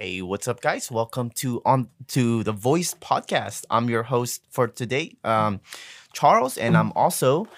[0.00, 0.92] Hey, what's up, guys?
[0.92, 3.64] Welcome to on to the Voice Podcast.
[3.68, 5.60] I'm your host for today, um,
[6.12, 7.48] Charles, and I'm also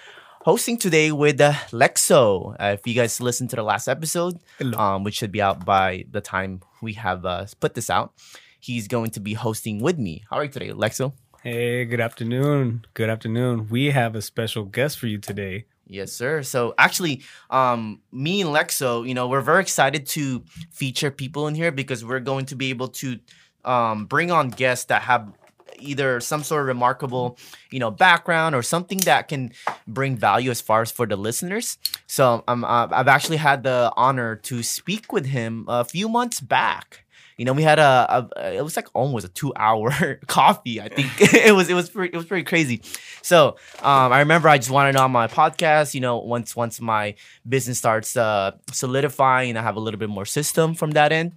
[0.40, 2.56] hosting today with uh, Lexo.
[2.58, 4.38] Uh, if you guys listened to the last episode,
[4.74, 8.14] um, which should be out by the time we have uh, put this out,
[8.58, 10.24] he's going to be hosting with me.
[10.30, 11.12] How are you today, Lexo?
[11.42, 12.86] Hey, good afternoon.
[12.94, 13.68] Good afternoon.
[13.68, 15.66] We have a special guest for you today.
[15.90, 16.44] Yes, sir.
[16.44, 21.56] So actually, um, me and Lexo, you know, we're very excited to feature people in
[21.56, 23.18] here because we're going to be able to
[23.64, 25.32] um, bring on guests that have
[25.80, 27.36] either some sort of remarkable,
[27.72, 29.50] you know, background or something that can
[29.88, 31.76] bring value as far as for the listeners.
[32.06, 36.40] So um, uh, I've actually had the honor to speak with him a few months
[36.40, 37.04] back
[37.40, 39.90] you know, we had a, a, it was like almost a two hour
[40.26, 40.78] coffee.
[40.78, 42.82] I think it was it was pretty, it was pretty crazy.
[43.22, 45.94] So um, I remember I just wanted on my podcast.
[45.94, 47.14] You know, once once my
[47.48, 51.32] business starts uh, solidifying I have a little bit more system from that end.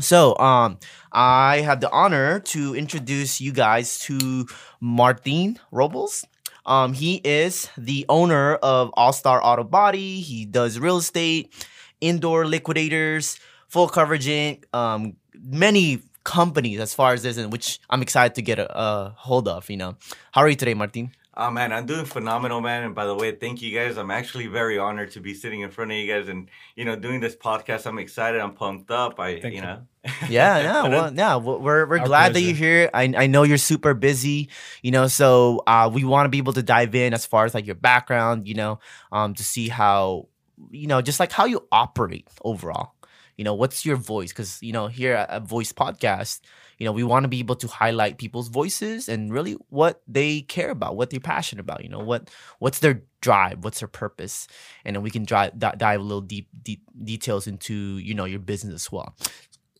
[0.00, 0.80] So um,
[1.12, 4.46] I have the honor to introduce you guys to
[4.82, 6.26] Martin Robles.
[6.66, 10.20] Um, he is the owner of All Star Auto Body.
[10.20, 11.54] He does real estate,
[12.02, 18.34] indoor liquidators, full coverage, um, many companies as far as this, and which I'm excited
[18.34, 19.70] to get a, a hold of.
[19.70, 19.96] You know,
[20.32, 21.12] how are you today, Martin?
[21.40, 22.82] Oh man, I'm doing phenomenal, man.
[22.82, 23.96] And by the way, thank you guys.
[23.96, 26.96] I'm actually very honored to be sitting in front of you guys and you know
[26.96, 27.86] doing this podcast.
[27.86, 28.40] I'm excited.
[28.40, 29.20] I'm pumped up.
[29.20, 29.86] I thank you know.
[30.28, 31.36] yeah, yeah, well, yeah.
[31.36, 32.32] We're we're glad pleasure.
[32.32, 32.90] that you're here.
[32.92, 34.48] I I know you're super busy,
[34.82, 35.06] you know.
[35.06, 37.76] So uh, we want to be able to dive in as far as like your
[37.76, 38.80] background, you know,
[39.12, 40.26] um, to see how
[40.72, 42.94] you know just like how you operate overall
[43.38, 46.40] you know what's your voice because you know here at, voice podcast
[46.76, 50.42] you know we want to be able to highlight people's voices and really what they
[50.42, 52.28] care about what they're passionate about you know what
[52.58, 54.48] what's their drive what's their purpose
[54.84, 58.26] and then we can drive d- dive a little deep, deep details into you know
[58.26, 59.14] your business as well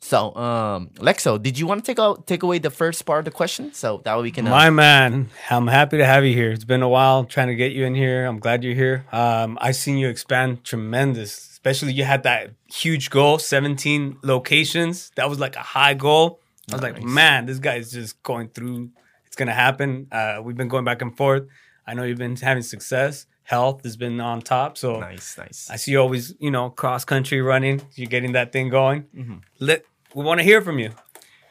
[0.00, 3.24] so, um, Lexo, did you want to take out take away the first part of
[3.24, 4.46] the question so that way we can?
[4.46, 4.50] Uh...
[4.50, 6.52] My man, I'm happy to have you here.
[6.52, 8.24] It's been a while trying to get you in here.
[8.24, 9.04] I'm glad you're here.
[9.10, 15.10] Um, I've seen you expand tremendous especially you had that huge goal, 17 locations.
[15.16, 16.38] That was like a high goal.
[16.70, 16.92] I was nice.
[16.94, 18.90] like, man, this guy's just going through.
[19.26, 20.06] It's gonna happen.
[20.12, 21.48] Uh, we've been going back and forth.
[21.84, 23.26] I know you've been having success.
[23.42, 24.78] Health has been on top.
[24.78, 25.68] So nice, nice.
[25.68, 27.82] I see you always, you know, cross country running.
[27.96, 29.02] You're getting that thing going.
[29.16, 29.36] Mm-hmm.
[29.58, 29.82] Let
[30.14, 30.92] we want to hear from you.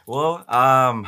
[0.05, 1.07] Well, um,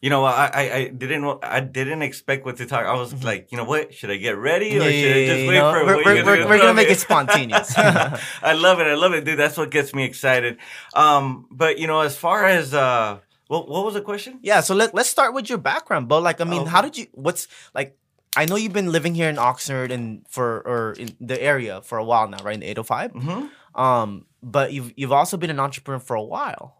[0.00, 2.86] you know, I, I, I didn't I didn't expect what to talk.
[2.86, 3.24] I was mm-hmm.
[3.24, 3.92] like, you know what?
[3.92, 5.84] Should I get ready or yeah, should I just wait know, for?
[5.84, 7.74] We're, we're, we're, we're gonna make it spontaneous.
[7.76, 8.86] I love it.
[8.86, 9.38] I love it, dude.
[9.38, 10.58] That's what gets me excited.
[10.94, 14.38] Um, but you know, as far as uh, what what was the question?
[14.42, 17.06] Yeah, so let let's start with your background, But Like, I mean, how did you?
[17.12, 17.98] What's like?
[18.36, 21.98] I know you've been living here in Oxnard and for or in the area for
[21.98, 22.54] a while now, right?
[22.54, 23.12] In the 805.
[23.14, 23.80] Mm-hmm.
[23.80, 26.77] Um, but you've you've also been an entrepreneur for a while.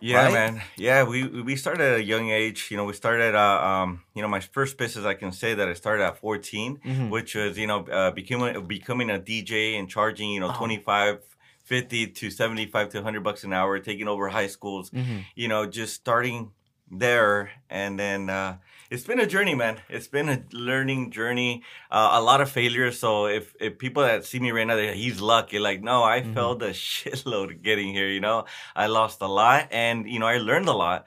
[0.00, 0.32] Yeah, right?
[0.32, 0.62] man.
[0.76, 2.68] Yeah, we we started at a young age.
[2.70, 3.34] You know, we started.
[3.34, 6.78] Uh, um, you know, my first business I can say that I started at 14,
[6.78, 7.10] mm-hmm.
[7.10, 10.58] which was you know uh, becoming becoming a DJ and charging you know oh.
[10.58, 11.20] 25
[11.64, 15.18] 50 to 75 to 100 bucks an hour taking over high schools mm-hmm.
[15.36, 16.50] you know just starting
[16.90, 18.56] there and then uh,
[18.90, 19.80] it's been a journey, man.
[19.88, 21.62] It's been a learning journey.
[21.92, 22.98] Uh, a lot of failures.
[22.98, 25.60] So if, if people that see me right now, they're, he's lucky.
[25.60, 26.34] Like, no, I mm-hmm.
[26.34, 28.08] felt a shitload getting here.
[28.08, 31.06] You know, I lost a lot, and you know, I learned a lot.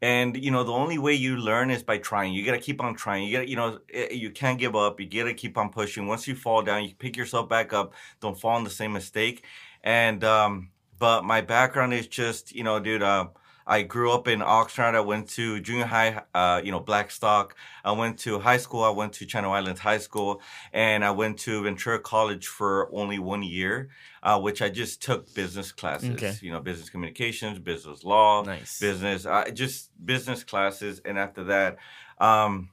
[0.00, 2.32] And you know, the only way you learn is by trying.
[2.32, 3.24] You gotta keep on trying.
[3.24, 5.00] You gotta, you know, eh, you can't give up.
[5.00, 6.06] You gotta keep on pushing.
[6.06, 7.94] Once you fall down, you pick yourself back up.
[8.20, 9.44] Don't fall in the same mistake.
[9.82, 10.70] And um,
[11.00, 13.02] but my background is just, you know, dude.
[13.02, 13.28] Uh,
[13.66, 14.94] I grew up in Oxnard.
[14.94, 17.56] I went to junior high, uh, you know, Blackstock.
[17.84, 18.84] I went to high school.
[18.84, 20.40] I went to Channel Islands High School,
[20.72, 23.88] and I went to Ventura College for only one year,
[24.22, 26.10] uh, which I just took business classes.
[26.10, 26.34] Okay.
[26.40, 28.78] You know, business communications, business law, nice.
[28.78, 31.00] business, uh, just business classes.
[31.04, 31.78] And after that,
[32.18, 32.70] um,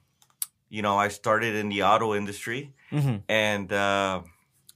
[0.68, 3.16] you know, I started in the auto industry, mm-hmm.
[3.28, 4.22] and uh,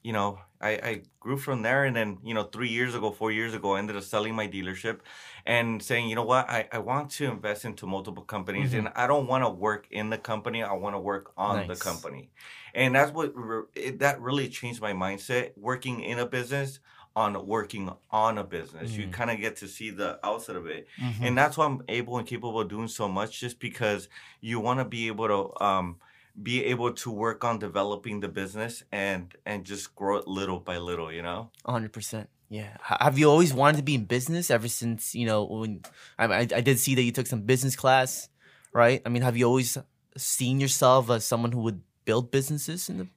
[0.02, 1.84] you know, I, I grew from there.
[1.84, 4.48] And then, you know, three years ago, four years ago, I ended up selling my
[4.48, 5.00] dealership
[5.46, 8.86] and saying, you know what, I, I want to invest into multiple companies mm-hmm.
[8.86, 10.62] and I don't want to work in the company.
[10.62, 11.78] I want to work on nice.
[11.78, 12.30] the company.
[12.74, 13.32] And that's what
[13.74, 16.80] it, that really changed my mindset working in a business
[17.16, 18.92] on working on a business.
[18.92, 19.00] Mm-hmm.
[19.00, 20.86] You kind of get to see the outside of it.
[21.00, 21.24] Mm-hmm.
[21.24, 24.08] And that's why I'm able and capable of doing so much just because
[24.40, 25.96] you want to be able to, um,
[26.42, 30.76] be able to work on developing the business and and just grow it little by
[30.78, 32.76] little you know 100% yeah.
[32.80, 35.82] Have you always wanted to be in business ever since, you know, when
[36.18, 38.28] I, I, I did see that you took some business class,
[38.72, 39.02] right?
[39.04, 39.76] I mean, have you always
[40.16, 43.08] seen yourself as someone who would build businesses in the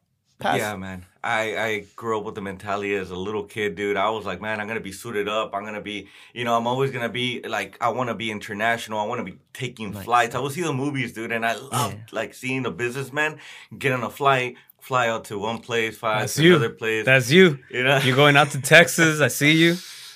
[0.43, 1.05] Yeah, man.
[1.23, 3.95] I, I grew up with the mentality as a little kid, dude.
[3.95, 5.53] I was like, man, I'm gonna be suited up.
[5.53, 8.99] I'm gonna be, you know, I'm always gonna be like, I want to be international.
[8.99, 10.03] I want to be taking Nice.
[10.05, 10.35] flights.
[10.35, 13.37] I would see the movies, dude, and I loved like seeing the businessman
[13.77, 16.55] get on a flight, fly out to one place, fly That's to you.
[16.55, 17.05] another place.
[17.05, 17.59] That's you.
[17.69, 19.21] you know, You're going out to Texas.
[19.21, 19.75] I see you.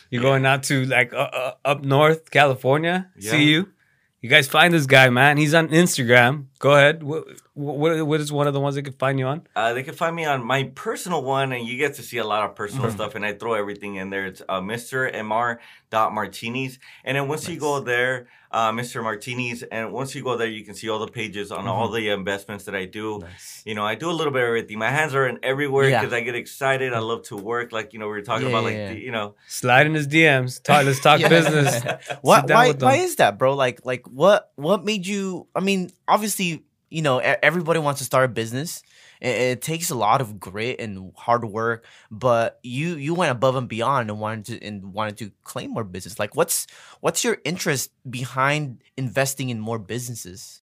[0.10, 3.10] You're going out to like uh, uh, up north, California.
[3.18, 3.32] Yeah.
[3.32, 3.70] See you.
[4.22, 5.38] You guys find this guy, man.
[5.38, 6.46] He's on Instagram.
[6.58, 7.04] Go ahead.
[7.56, 9.48] What, what, what is one of the ones they can find you on?
[9.56, 12.24] Uh, they can find me on my personal one, and you get to see a
[12.26, 13.16] lot of personal stuff.
[13.16, 14.26] And I throw everything in there.
[14.26, 15.10] It's uh, Mr.
[15.12, 16.12] Mr.
[16.14, 19.02] Martinis, and then once you go there, uh, Mr.
[19.02, 22.10] Martinis, and once you go there, you can see all the pages on all the
[22.10, 23.20] investments that I do.
[23.20, 23.62] Nice.
[23.66, 24.78] You know, I do a little bit of everything.
[24.78, 26.02] My hands are in everywhere Yeah.
[26.02, 26.94] because I get excited.
[26.94, 27.72] I love to work.
[27.72, 28.94] Like you know, we were talking Yeah, about yeah, like yeah.
[28.94, 30.62] the- you know, Slide in his DMs.
[30.62, 31.82] Talk, let's talk business.
[32.22, 33.54] Why, why, why is that, bro?
[33.56, 35.48] Like, like what, what made you?
[35.56, 38.84] I mean, obviously, you know, everybody wants to start a business.
[39.22, 43.68] It takes a lot of grit and hard work, but you, you went above and
[43.68, 46.20] beyond and wanted to, and wanted to claim more business.
[46.20, 46.68] Like, what's,
[47.00, 50.62] what's your interest behind investing in more businesses?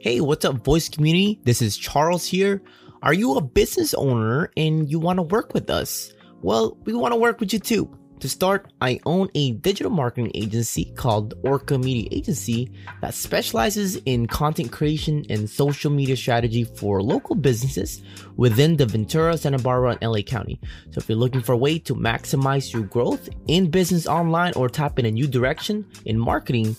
[0.00, 1.40] Hey, what's up, voice community?
[1.44, 2.62] This is Charles here.
[3.02, 6.12] Are you a business owner and you want to work with us?
[6.42, 7.96] Well, we want to work with you too.
[8.20, 12.72] To start, I own a digital marketing agency called Orca Media Agency
[13.02, 18.02] that specializes in content creation and social media strategy for local businesses
[18.36, 20.58] within the Ventura, Santa Barbara, and LA County.
[20.92, 24.70] So if you're looking for a way to maximize your growth in business online or
[24.70, 26.74] tap in a new direction in marketing,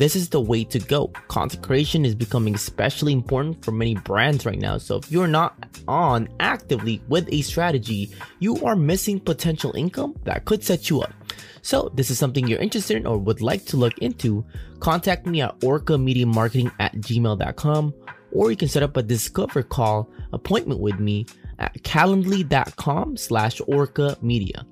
[0.00, 1.08] this is the way to go.
[1.28, 4.78] Content creation is becoming especially important for many brands right now.
[4.78, 5.54] So if you're not
[5.86, 11.12] on actively with a strategy, you are missing potential income that could set you up.
[11.60, 14.42] So this is something you're interested in or would like to look into,
[14.78, 17.94] contact me at orcamediamarketing at gmail.com
[18.32, 21.26] or you can set up a discover call appointment with me
[21.58, 24.64] at calendly.com slash orca media.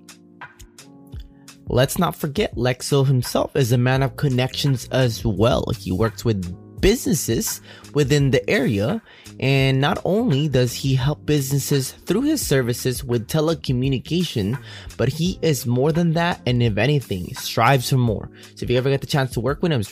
[1.70, 5.66] Let's not forget Lexo himself is a man of connections as well.
[5.78, 6.42] He works with
[6.80, 7.60] businesses
[7.94, 9.02] within the area.
[9.40, 14.58] And not only does he help businesses through his services with telecommunication
[14.96, 18.30] but he is more than that and if anything strives for more.
[18.56, 19.82] So if you ever get the chance to work with him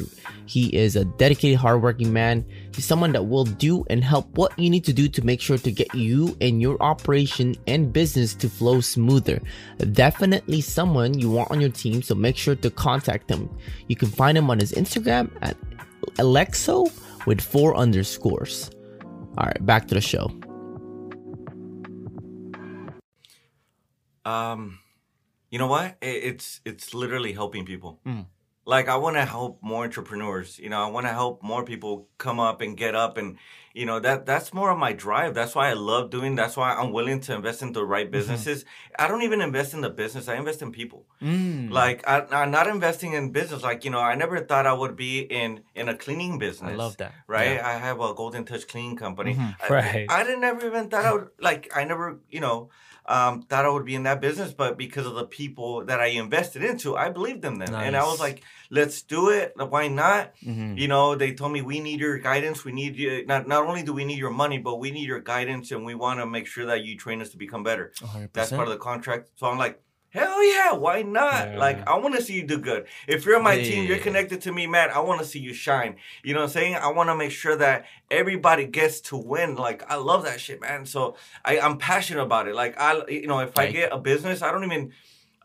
[0.46, 2.44] he is a dedicated hardworking man.
[2.74, 5.58] He's someone that will do and help what you need to do to make sure
[5.58, 9.40] to get you and your operation and business to flow smoother.
[9.92, 13.48] Definitely someone you want on your team so make sure to contact him.
[13.88, 15.56] You can find him on his instagram at
[16.18, 16.90] Lexo
[17.26, 18.70] with four underscores.
[19.38, 20.30] All right, back to the show.
[24.26, 24.80] um,
[25.50, 25.96] you know what?
[26.02, 28.00] It, it's it's literally helping people.
[28.04, 28.26] Mm.
[28.68, 30.58] Like I want to help more entrepreneurs.
[30.58, 33.36] You know, I want to help more people come up and get up, and
[33.72, 35.34] you know that that's more of my drive.
[35.34, 36.34] That's why I love doing.
[36.34, 38.64] That's why I'm willing to invest in the right businesses.
[38.98, 40.26] I don't even invest in the business.
[40.28, 41.06] I invest in people.
[41.22, 41.70] Mm.
[41.70, 43.62] Like I, I'm not investing in business.
[43.62, 46.72] Like you know, I never thought I would be in in a cleaning business.
[46.72, 47.12] I love that.
[47.28, 47.54] Right?
[47.54, 47.66] Yeah.
[47.68, 49.34] I have a Golden Touch cleaning company.
[49.36, 49.54] Mhm.
[49.62, 50.06] I- Right.
[50.10, 51.70] I, didn't ever even thought I would like.
[51.76, 52.70] I never, you know,
[53.08, 56.06] um, thought I would be in that business, but because of the people that I
[56.06, 59.52] invested into, I believed in them, and I was like, "Let's do it.
[59.56, 60.76] Why not?" Mhm.
[60.78, 62.64] You know, they told me we need your guidance.
[62.64, 63.24] We need you.
[63.26, 65.94] Not not only do we need your money, but we need your guidance, and we
[65.94, 67.92] want to make sure that you train us to become better.
[68.00, 68.32] 100%.
[68.34, 69.30] That's part of the contract.
[69.36, 69.80] So I'm like,
[70.16, 71.52] hell yeah, why not?
[71.52, 71.58] Yeah.
[71.58, 72.86] Like, I want to see you do good.
[73.06, 74.90] If you're on my team, you're connected to me, man.
[74.90, 75.96] I want to see you shine.
[76.22, 76.74] You know what I'm saying?
[76.76, 79.56] I want to make sure that everybody gets to win.
[79.56, 80.86] Like, I love that shit, man.
[80.86, 82.54] So I, I'm passionate about it.
[82.54, 84.92] Like, I, you know, if I get a business, I don't even.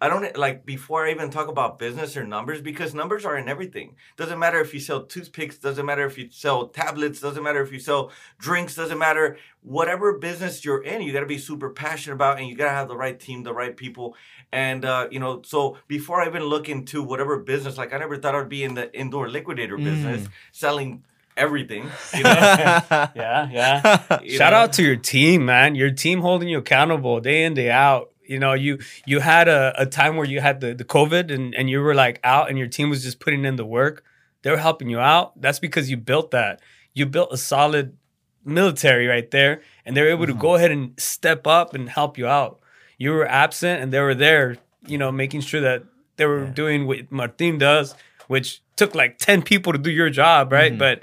[0.01, 3.47] I don't like before I even talk about business or numbers because numbers are in
[3.47, 3.95] everything.
[4.17, 7.71] Doesn't matter if you sell toothpicks, doesn't matter if you sell tablets, doesn't matter if
[7.71, 12.15] you sell drinks, doesn't matter whatever business you're in, you got to be super passionate
[12.15, 14.15] about and you got to have the right team, the right people.
[14.51, 18.17] And uh, you know, so before I even look into whatever business, like I never
[18.17, 21.03] thought I'd be in the indoor liquidator business selling
[21.37, 22.31] everything, you know.
[23.15, 24.19] Yeah, yeah.
[24.23, 24.59] You Shout know?
[24.59, 25.75] out to your team, man.
[25.75, 28.10] Your team holding you accountable day in, day out.
[28.31, 31.53] You know, you you had a, a time where you had the, the COVID and,
[31.53, 34.03] and you were like out and your team was just putting in the work.
[34.41, 35.39] They were helping you out.
[35.39, 36.61] That's because you built that.
[36.93, 37.97] You built a solid
[38.43, 40.41] military right there, and they were able to mm-hmm.
[40.41, 42.59] go ahead and step up and help you out.
[42.97, 45.83] You were absent and they were there, you know, making sure that
[46.17, 47.95] they were doing what Martin does,
[48.27, 50.71] which took like 10 people to do your job, right?
[50.71, 50.79] Mm-hmm.
[50.79, 51.01] But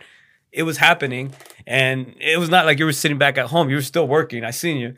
[0.53, 1.35] it was happening
[1.67, 3.69] and it was not like you were sitting back at home.
[3.69, 4.45] You were still working.
[4.45, 4.95] I seen you.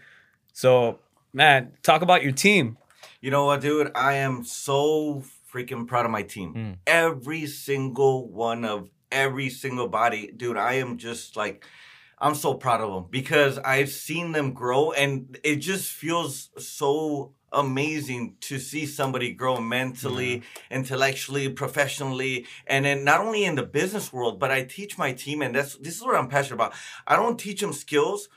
[0.52, 0.98] So,
[1.32, 2.76] man, talk about your team.
[3.20, 3.92] You know what, dude?
[3.94, 5.22] I am so
[5.52, 6.54] freaking proud of my team.
[6.54, 6.76] Mm.
[6.86, 10.56] Every single one of every single body, dude.
[10.56, 11.66] I am just like,
[12.18, 17.32] I'm so proud of them because I've seen them grow and it just feels so
[17.52, 24.12] amazing to see somebody grow mentally, intellectually, professionally, and then not only in the business
[24.12, 26.74] world, but I teach my team, and that's this is what I'm passionate about.
[27.06, 28.28] I don't teach them skills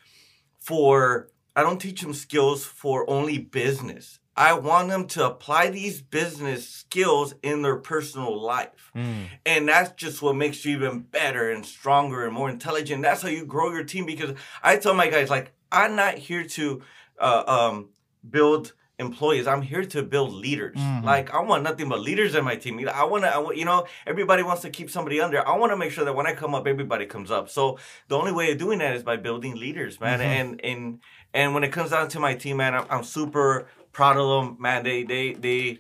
[0.60, 4.20] for I don't teach them skills for only business.
[4.36, 8.92] I want them to apply these business skills in their personal life.
[8.96, 9.26] Mm.
[9.46, 13.04] And that's just what makes you even better and stronger and more intelligent.
[13.04, 14.34] That's how you grow your team because
[14.64, 16.82] I tell my guys, like, I'm not here to
[17.20, 17.90] uh, um,
[18.28, 19.46] build employees.
[19.48, 20.78] I'm here to build leaders.
[20.78, 21.04] Mhm.
[21.04, 22.88] Like, I want nothing but leaders in my team.
[22.92, 25.48] I want to, you know, everybody wants to keep somebody under.
[25.48, 27.50] I want to make sure that when I come up, everybody comes up.
[27.50, 30.20] So the only way of doing that is by building leaders, man.
[30.20, 30.24] Mhm.
[30.24, 31.00] And, and,
[31.34, 34.58] and when it comes down to my team, man, I'm, I'm super proud of them,
[34.62, 34.84] man.
[34.84, 35.80] They, they, they,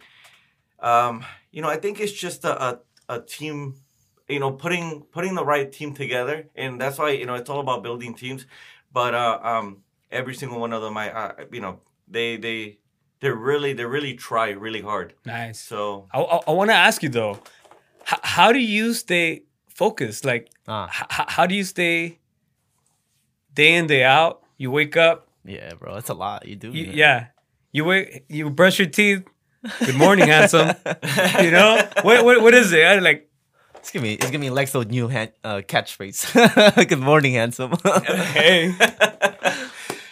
[0.79, 2.79] um, you know, I think it's just a, a,
[3.09, 3.75] a team,
[4.27, 7.59] you know, putting putting the right team together, and that's why you know it's all
[7.59, 8.45] about building teams.
[8.91, 12.79] But uh, um, every single one of them, I, I you know, they they
[13.19, 15.13] they really they really try really hard.
[15.25, 15.59] Nice.
[15.59, 17.39] So I, I, I want to ask you though,
[18.11, 20.25] h- how do you stay focused?
[20.25, 22.19] Like, Ah, h- h- how do you stay
[23.53, 24.41] day in day out?
[24.57, 26.47] You wake up, yeah, bro, that's a lot.
[26.47, 26.71] You do.
[26.71, 27.27] you, yeah,
[27.71, 29.23] you wake, you brush your teeth.
[29.85, 30.75] Good morning, handsome.
[31.41, 32.25] You know what?
[32.25, 32.83] What, what is it?
[32.85, 33.29] I like.
[33.75, 36.87] It's gonna be it's gonna be Lexo's new hand, uh, catchphrase.
[36.87, 37.73] Good morning, handsome.
[38.33, 38.73] Hey,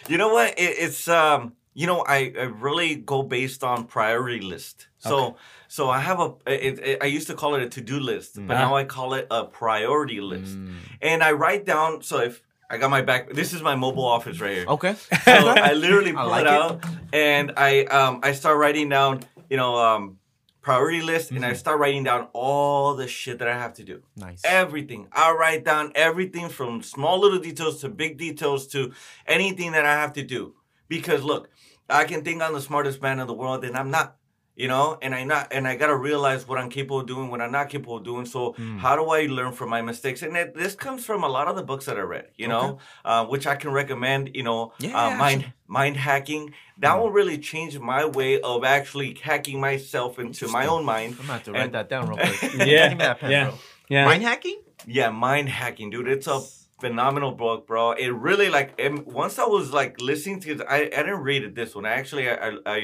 [0.08, 0.58] you know what?
[0.58, 4.88] It, it's um, you know, I, I really go based on priority list.
[4.98, 5.36] So
[5.68, 8.36] so I have a it, it, I used to call it a to do list,
[8.46, 8.60] but Ah.
[8.60, 10.74] now I call it a priority list, Mm.
[11.00, 12.02] and I write down.
[12.02, 14.64] So if I got my back, this is my mobile office right here.
[14.66, 14.94] Okay.
[14.94, 15.32] So
[15.68, 16.52] I literally I pull like it it.
[16.62, 20.18] out and I um I start writing down, you know, um
[20.62, 21.50] priority list and Mm-hmm.
[21.50, 24.02] I start writing down all the shit that I have to do.
[24.16, 24.40] Nice.
[24.44, 25.08] Everything.
[25.12, 28.92] I write down everything from small little details to big details to
[29.26, 30.54] anything that I have to do.
[30.88, 31.50] Because look,
[31.90, 34.16] I can think I'm the smartest man in the world and I'm not.
[34.62, 37.40] You know, and I not and I gotta realize what I'm capable of doing, what
[37.44, 38.26] I'm not capable of doing.
[38.34, 38.78] So Mm.
[38.84, 40.22] how do I learn from my mistakes?
[40.22, 42.66] And it, this comes from a lot of the books that I read, you know,
[43.10, 44.22] uh, which I can recommend.
[44.38, 45.54] You know, Yeah, uh, mind actually.
[45.78, 46.44] mind hacking.
[46.84, 51.10] That will really change my way of actually hacking myself into my own mind.
[51.18, 52.52] I'm gonna have to write And- that down real quick.
[52.54, 53.44] Yeah, Give me that pen, yeah.
[53.48, 53.54] bro.
[53.94, 54.04] yeah.
[54.10, 54.58] Mind hacking?
[54.98, 56.08] Yeah, mind hacking, dude.
[56.16, 56.38] It's a
[56.80, 57.92] phenomenal book, bro.
[58.04, 61.42] It really like and once I was like listening to it, I, I didn't read
[61.48, 61.84] it this one.
[61.86, 62.78] I actually I I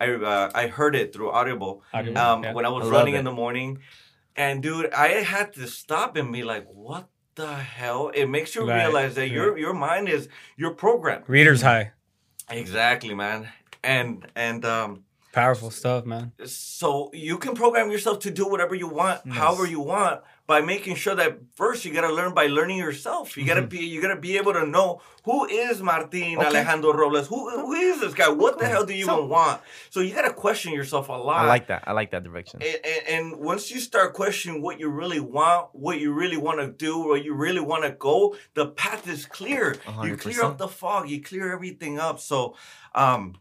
[0.00, 2.52] I I, uh, I heard it through Audible Audible, um, yeah.
[2.52, 3.18] when I was I running it.
[3.18, 3.78] in the morning,
[4.36, 8.10] and dude, I had to stop and be like, what the hell?
[8.14, 11.22] It makes you Right, realize that your your mind is your program.
[11.26, 11.92] Reader's high.
[12.50, 13.48] Exactly, man.
[13.82, 16.32] And and um Powerful stuff, man.
[16.46, 19.38] so you can program yourself to do whatever you want Nice.
[19.38, 23.44] however you want by making sure that first you gotta learn by learning yourself you
[23.46, 26.46] gotta be you gotta be able to know who is martin Okay.
[26.46, 29.60] alejandro robles who, who is this guy what the hell do you So- even want
[29.90, 31.84] so you gotta question yourself a lot I like that.
[31.86, 32.60] I like that direction.
[32.62, 36.58] and, and, and once you start questioning what you really want, what you really want
[36.60, 39.76] to do, where you really want to go, the path is clear.
[40.02, 42.20] You clear up the fog, you clear everything up.
[42.20, 42.56] So,
[42.94, 43.34] um,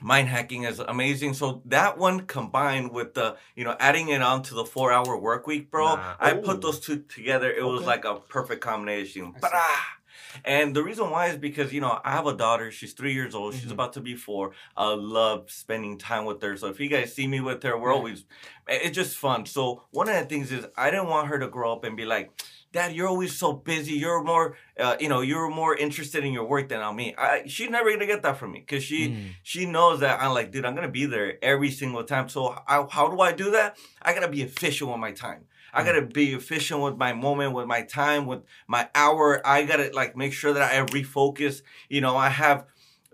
[0.00, 1.34] mind hacking is amazing.
[1.34, 5.16] So that one combined with the, you know, adding it on to the four hour
[5.16, 5.96] work week, bro.
[5.96, 6.14] Nah.
[6.18, 6.40] I Ooh.
[6.42, 7.50] put those two together.
[7.50, 9.32] It was like a perfect combination.
[9.36, 9.40] I see.
[9.40, 9.60] Ba-da!
[10.44, 12.70] And the reason why is because, you know, I have a daughter.
[12.70, 13.54] She's three years old.
[13.54, 13.72] She's Mhm.
[13.72, 14.52] about to be four.
[14.76, 16.56] I love spending time with her.
[16.56, 17.96] So if you guys see me with her, we're Yeah.
[17.96, 18.24] always,
[18.68, 19.44] it's just fun.
[19.46, 22.04] So one of the things is I didn't want her to grow up and be
[22.04, 22.30] like,
[22.72, 23.94] Dad, you're always so busy.
[23.94, 27.14] You're more, uh, you know, you're more interested in your work than on me.
[27.18, 29.28] I, she's never gonna get that from me because she, Mm.
[29.42, 32.28] she knows that I'm like, dude, I'm gonna be there every single time.
[32.28, 33.76] So I, how do I do that?
[34.00, 35.46] I gotta be efficient with my time.
[35.74, 39.44] I gotta be efficient with my moment, with my time, with my hour.
[39.44, 41.62] I gotta like make sure that I refocus.
[41.88, 42.66] You know, I have,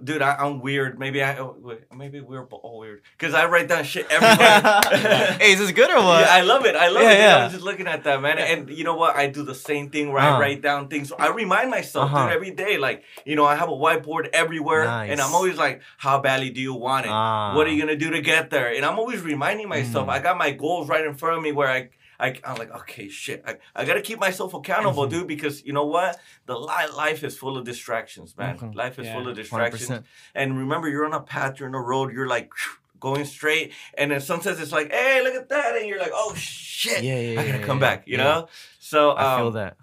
[0.02, 0.98] dude, I, I'm weird.
[0.98, 1.56] Maybe I, oh,
[1.94, 5.36] maybe we're all weird because I write down shit every day.
[5.46, 6.20] hey, is this good or what?
[6.20, 6.76] Yeah, I love it.
[6.76, 7.18] I love Yeah, it.
[7.18, 7.44] yeah.
[7.44, 8.38] was just looking at that, man.
[8.38, 9.16] And you know what?
[9.16, 10.36] I do the same thing where Uh-huh.
[10.36, 11.12] I write down things.
[11.18, 12.26] I remind myself, Uh-huh.
[12.26, 12.78] dude, every day.
[12.78, 16.60] Like, you know, I have a whiteboard everywhere, and I'm always like, "How badly do
[16.60, 17.12] you want it?
[17.12, 17.54] Ah.
[17.54, 20.08] What are you gonna do to get there?" And I'm always reminding myself.
[20.08, 20.12] Mm.
[20.12, 21.88] I got my goals right in front of me, where I.
[22.18, 23.42] I, I'm like, okay, shit.
[23.46, 25.18] I, I gotta keep myself accountable, Mm-hmm.
[25.18, 26.18] dude, because you know what?
[26.46, 28.58] The li- life is full of distractions, man.
[28.58, 28.74] Mhm.
[28.74, 29.14] Life is Yeah.
[29.14, 29.90] full of distractions.
[29.90, 30.04] 100%.
[30.34, 32.50] And remember, you're on a path, you're on a road, you're like
[33.00, 36.34] going straight, and then sometimes it's like, hey, look at that, and you're like, oh
[36.34, 38.48] shit, Yeah, yeah, I gotta yeah, come back, you know.
[38.78, 39.76] So I feel um, that.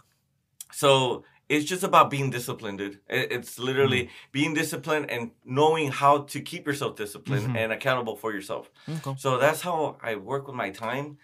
[0.72, 3.00] so it's just about being disciplined, dude.
[3.08, 7.58] It- It's literally being disciplined and knowing how to keep yourself disciplined Mhm.
[7.58, 8.72] and accountable for yourself.
[8.90, 9.14] Okay.
[9.20, 11.18] So that's how I work with my time.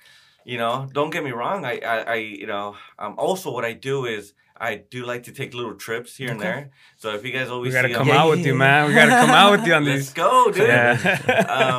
[0.46, 1.66] You know, don't get me wrong.
[1.66, 5.32] I, I, I you know, um, also what I do is I do like to
[5.32, 6.72] take little trips here and there.
[6.98, 8.88] So if you guys always We gotta see come out with you, man.
[8.88, 10.14] We gotta come out with you on Let's these.
[10.14, 10.68] go, dude.
[10.68, 10.92] Yeah.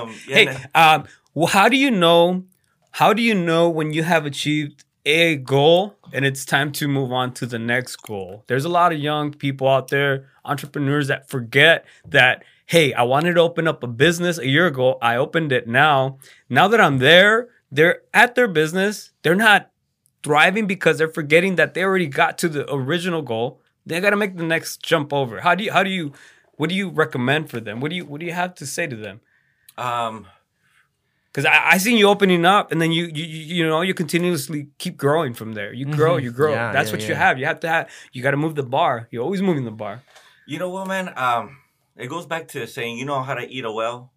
[0.02, 2.45] um, yeah, hey, no- um, well, how do you know?
[2.93, 7.12] How do you know when you have achieved a goal and it's time to move
[7.12, 8.45] on to the next goal?
[8.49, 12.45] There's a lot of young people out there, entrepreneurs that forget that.
[12.67, 14.97] Hey, I wanted to open up a business a year ago.
[15.02, 16.19] I opened it now.
[16.49, 19.11] Now that I'm there, they're at their business.
[19.23, 19.71] They're not
[20.23, 23.61] thriving because they're forgetting that they already got to the original goal.
[23.87, 25.41] They got to make the next jump over.
[25.41, 25.73] How do you?
[25.73, 26.12] How do you?
[26.57, 27.81] What do you recommend for them?
[27.81, 28.05] What do you?
[28.05, 29.21] What do you have to say to them?
[29.79, 30.27] um,
[31.33, 33.95] Because I, I seen you opening up, and then you, you you you know you
[33.95, 35.73] continuously keep growing from there.
[35.73, 36.23] You grow, Mhm.
[36.25, 36.53] you grow.
[36.53, 37.39] Yeah, That's yeah, what you have.
[37.39, 37.89] You have to have.
[38.12, 39.09] You got to move the bar.
[39.11, 40.03] You're always moving the bar.
[40.47, 41.12] you know what, man?
[41.17, 41.57] Um,
[41.97, 44.12] it goes back to saying, you know how to eat a well,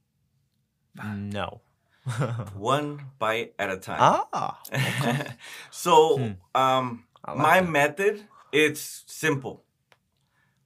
[1.04, 1.62] No.
[2.56, 4.00] one bite at a time.
[4.34, 4.60] ah.
[5.72, 6.32] so, Hmm.
[6.56, 7.70] um, like my that.
[7.70, 9.64] method it's simple.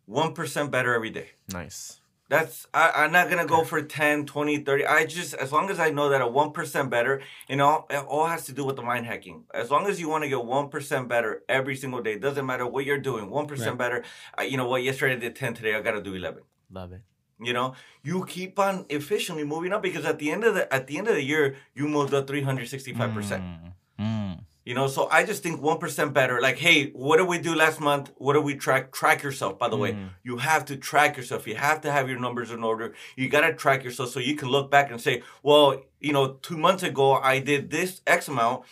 [0.06, 1.32] One percent better every day.
[1.52, 2.02] Nice.
[2.30, 4.86] That's I, I'm not gonna go for 10, 20, 30.
[4.86, 8.04] I just as long as I know that a one percent better, you know, it
[8.06, 9.46] all has to do with the mind hacking.
[9.54, 12.68] As long as you want to get one percent better every single day, doesn't matter
[12.68, 13.30] what you're doing.
[13.30, 13.78] One percent Right.
[13.80, 14.04] better.
[14.38, 14.84] Uh, you know what?
[14.84, 15.54] Yesterday I did ten.
[15.54, 16.44] Today I gotta do eleven.
[16.70, 17.02] Love it.
[17.40, 20.88] You know, you keep on efficiently moving up because at the end of the at
[20.88, 23.44] the end of the year, you moved up three hundred sixty five percent.
[23.44, 23.74] Mm.
[24.00, 24.40] Mm.
[24.66, 26.42] You know, so I just think one percent better.
[26.42, 28.12] Like, hey, what did we do last month?
[28.18, 28.92] What did we track?
[28.92, 29.58] Track yourself.
[29.60, 30.10] By the way, Mm.
[30.24, 31.46] you have to track yourself.
[31.48, 32.94] You have to have your numbers in order.
[33.16, 36.58] You gotta track yourself so you can look back and say, well, you know, two
[36.58, 38.64] months ago I did this X amount.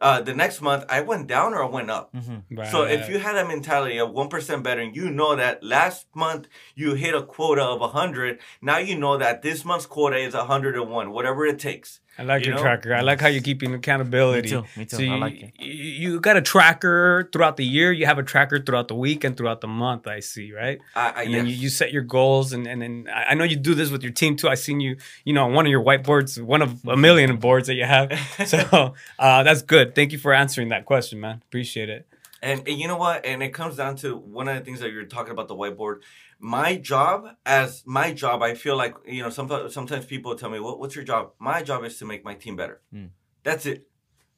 [0.00, 2.12] Uh, the next month I went down or I went up.
[2.12, 2.42] Mhm.
[2.70, 6.06] So if you had a mentality of one percent better, and you know that last
[6.14, 10.34] month you hit a quota of hundred, now you know that this month's quota is
[10.34, 12.00] hundred and one, whatever it takes.
[12.18, 12.62] I like you your know?
[12.62, 12.94] tracker.
[12.94, 14.54] I like how you're keeping accountability.
[14.54, 14.96] Me too, me too.
[14.96, 15.52] So I you, like it.
[15.58, 17.92] You, you got a tracker throughout the year.
[17.92, 20.06] You have a tracker throughout the week and throughout the month.
[20.06, 20.78] I see, right?
[20.94, 21.62] I, I, And then you, yes.
[21.62, 24.12] you set your goals, and and then I I know you do this with your
[24.12, 24.48] team too.
[24.48, 27.66] I seen you, you know, on one of your whiteboards, one of a million boards
[27.66, 28.12] that you have.
[28.46, 29.94] So uh, that's good.
[29.94, 31.40] Thank you for answering that question, man.
[31.48, 32.06] Appreciate it.
[32.44, 33.24] And, and you know what?
[33.24, 36.00] And it comes down to one of the things that you're talking about the whiteboard.
[36.38, 39.30] My job, as my job, I feel like you know.
[39.30, 42.34] Sometimes sometimes people tell me, "What what's your job?" My job is to make my
[42.34, 42.82] team better.
[42.92, 43.08] Mm.
[43.44, 43.88] That's it.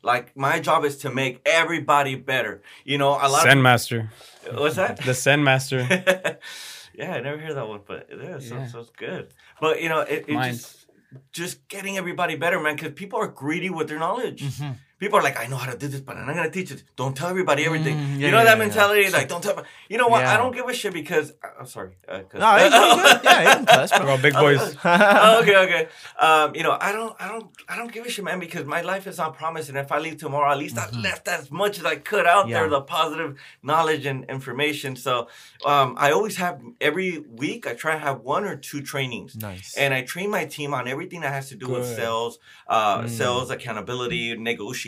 [0.03, 2.63] Like my job is to make everybody better.
[2.85, 3.43] You know, a lot.
[3.43, 4.11] Zen master,
[4.53, 4.99] what's that?
[4.99, 5.81] the Zen master.
[6.95, 8.67] yeah, I never heard that one, but yeah, so, Yeah.
[8.69, 9.35] so it's good.
[9.61, 10.87] But you know, it, it just
[11.33, 12.77] just getting everybody better, man.
[12.77, 14.43] Because people are greedy with their knowledge.
[14.45, 14.77] Mhm.
[14.99, 16.83] People are like, I know how to do this, but I'm not gonna teach it.
[16.97, 17.97] Don't tell everybody everything.
[17.99, 19.11] Mm, you know yeah, that yeah, mentality, yeah.
[19.11, 19.63] like don't tell.
[19.91, 20.25] You know what?
[20.25, 21.93] I don't give a shit because I'm sorry.
[22.09, 22.71] Uh, 'cause- No, you- you
[23.03, 23.21] good.
[23.25, 24.77] yeah, you can cuss, We're all big boys.
[24.83, 25.89] Oh, okay, okay.
[26.19, 28.81] Um, you know, I don't, I don't, I don't give a shit, man, because my
[28.81, 31.79] life is not promised, and if I leave tomorrow, at least I left as much
[31.79, 32.71] as I could out there, Mm-hmm.
[32.73, 34.97] The positive knowledge and information.
[34.97, 35.29] So,
[35.65, 37.67] um, I always have every week.
[37.67, 39.37] I try to have one or two trainings.
[39.37, 39.77] Nice.
[39.77, 43.09] And I train my team on everything that has to do with sales, uh, Mm.
[43.11, 44.37] sales accountability,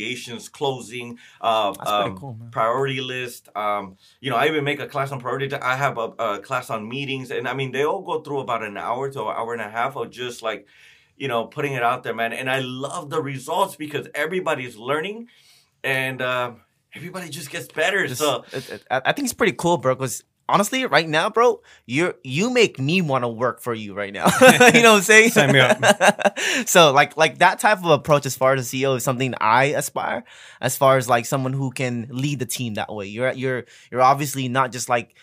[0.02, 3.48] negotiations, closing, uh, um, cool, priority list.
[3.56, 5.52] Um, you know, I even make a class on priority.
[5.54, 8.62] I have a, a class on meetings, and I mean, they all go through about
[8.62, 10.66] an hour to an hour and a half of just like,
[11.16, 12.32] you know, putting it out there, man.
[12.32, 15.28] And I love the results because everybody's learning,
[15.84, 16.61] and um,
[16.94, 18.06] everybody just gets better.
[18.06, 19.94] Just- so it- it- I I think it's pretty cool, bro.
[19.94, 24.12] Because honestly, right now, bro, you you make me want to work for you right
[24.12, 24.26] now.
[24.40, 24.48] you
[24.82, 25.30] know what I'm saying?
[25.30, 26.38] Sign me up.
[26.66, 29.66] so like like that type of approach, as far as a CEO, is something I
[29.66, 30.24] aspire.
[30.61, 34.02] As far as like someone who can lead the team that way, you're you're you're
[34.02, 35.14] obviously not just like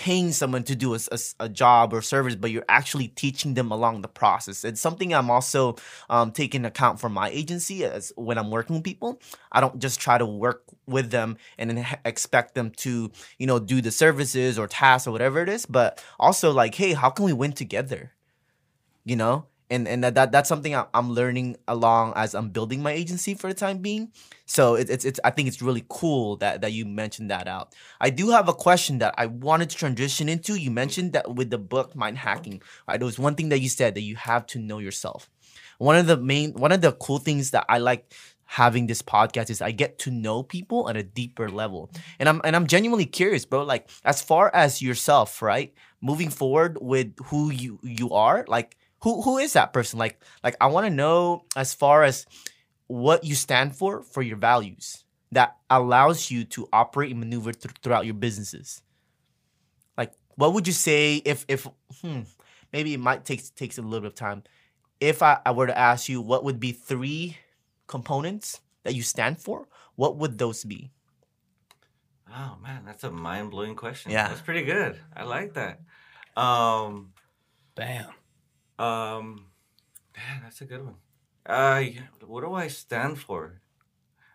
[0.00, 3.70] paying someone to do a, a, a job or service, but you're actually teaching them
[3.70, 4.64] along the process.
[4.64, 5.76] It's something I'm also
[6.08, 9.20] um, taking account for my agency as when I'm working with people.
[9.52, 13.58] I don't just try to work with them and then expect them to, you know,
[13.58, 17.26] do the services or tasks or whatever it is, but also like, hey, how can
[17.26, 18.12] we win together?
[19.04, 22.92] You know, and and that, that that's something I'm learning along as I'm building my
[22.92, 24.12] agency for the time being.
[24.46, 27.74] So it, it's it's I think it's really cool that that you mentioned that out.
[28.00, 30.56] I do have a question that I wanted to transition into.
[30.56, 32.98] You mentioned that with the book Mind Hacking, right?
[32.98, 35.30] There was one thing that you said that you have to know yourself.
[35.78, 38.12] One of the main one of the cool things that I like
[38.44, 41.88] having this podcast is I get to know people at a deeper level.
[42.18, 43.62] And I'm and I'm genuinely curious, bro.
[43.62, 45.72] Like as far as yourself, right?
[46.00, 49.98] Moving forward with who you you are, like who who is that person?
[49.98, 52.26] Like like I want to know as far as
[52.86, 57.68] what you stand for for your values that allows you to operate and maneuver thr-
[57.82, 58.82] throughout your businesses.
[59.96, 61.66] Like what would you say if if
[62.02, 62.20] hmm,
[62.72, 64.42] maybe it might take takes a little bit of time.
[65.00, 67.38] If I, I were to ask you what would be three
[67.86, 70.90] components that you stand for, what would those be?
[72.28, 74.12] Oh man, that's a mind blowing question.
[74.12, 74.28] Yeah.
[74.28, 75.00] that's pretty good.
[75.16, 75.80] I like that.
[76.36, 77.12] Um,
[77.74, 78.06] Bam.
[78.80, 79.46] Um,
[80.16, 80.96] man, that's a good one.
[81.44, 81.84] Uh,
[82.26, 83.60] what do I stand for?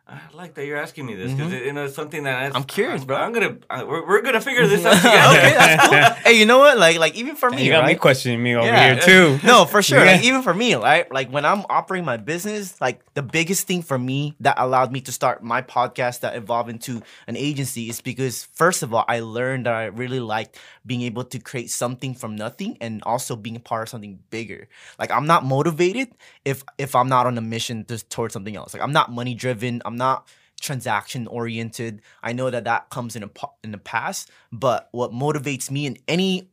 [0.07, 2.57] I like that you're asking me this because you know it's something that I, Mm-hmm.
[2.57, 3.17] I'm curious, I'm, bro.
[3.17, 5.37] I'm gonna uh, we're, we're gonna figure this out together.
[5.39, 6.23] okay, that's cool.
[6.31, 6.77] hey, you know what?
[6.77, 8.93] Like, like even for me, You got me questioning me over Yeah.
[8.93, 9.39] here too.
[9.47, 10.05] no, for sure.
[10.05, 10.11] Yeah.
[10.13, 11.11] Like even for me, right?
[11.11, 15.01] Like when I'm operating my business, like the biggest thing for me that allowed me
[15.01, 19.21] to start my podcast that evolved into an agency is because first of all, I
[19.21, 23.55] learned that I really liked being able to create something from nothing and also being
[23.55, 24.67] a part of something bigger.
[24.99, 26.09] Like I'm not motivated
[26.45, 28.71] if if I'm not on a mission to, towards something else.
[28.75, 29.81] Like I'm not money driven.
[29.83, 30.27] I'm not
[30.61, 32.01] transaction oriented.
[32.23, 33.29] I know that that comes in a
[33.63, 36.49] in the past, but what motivates me in any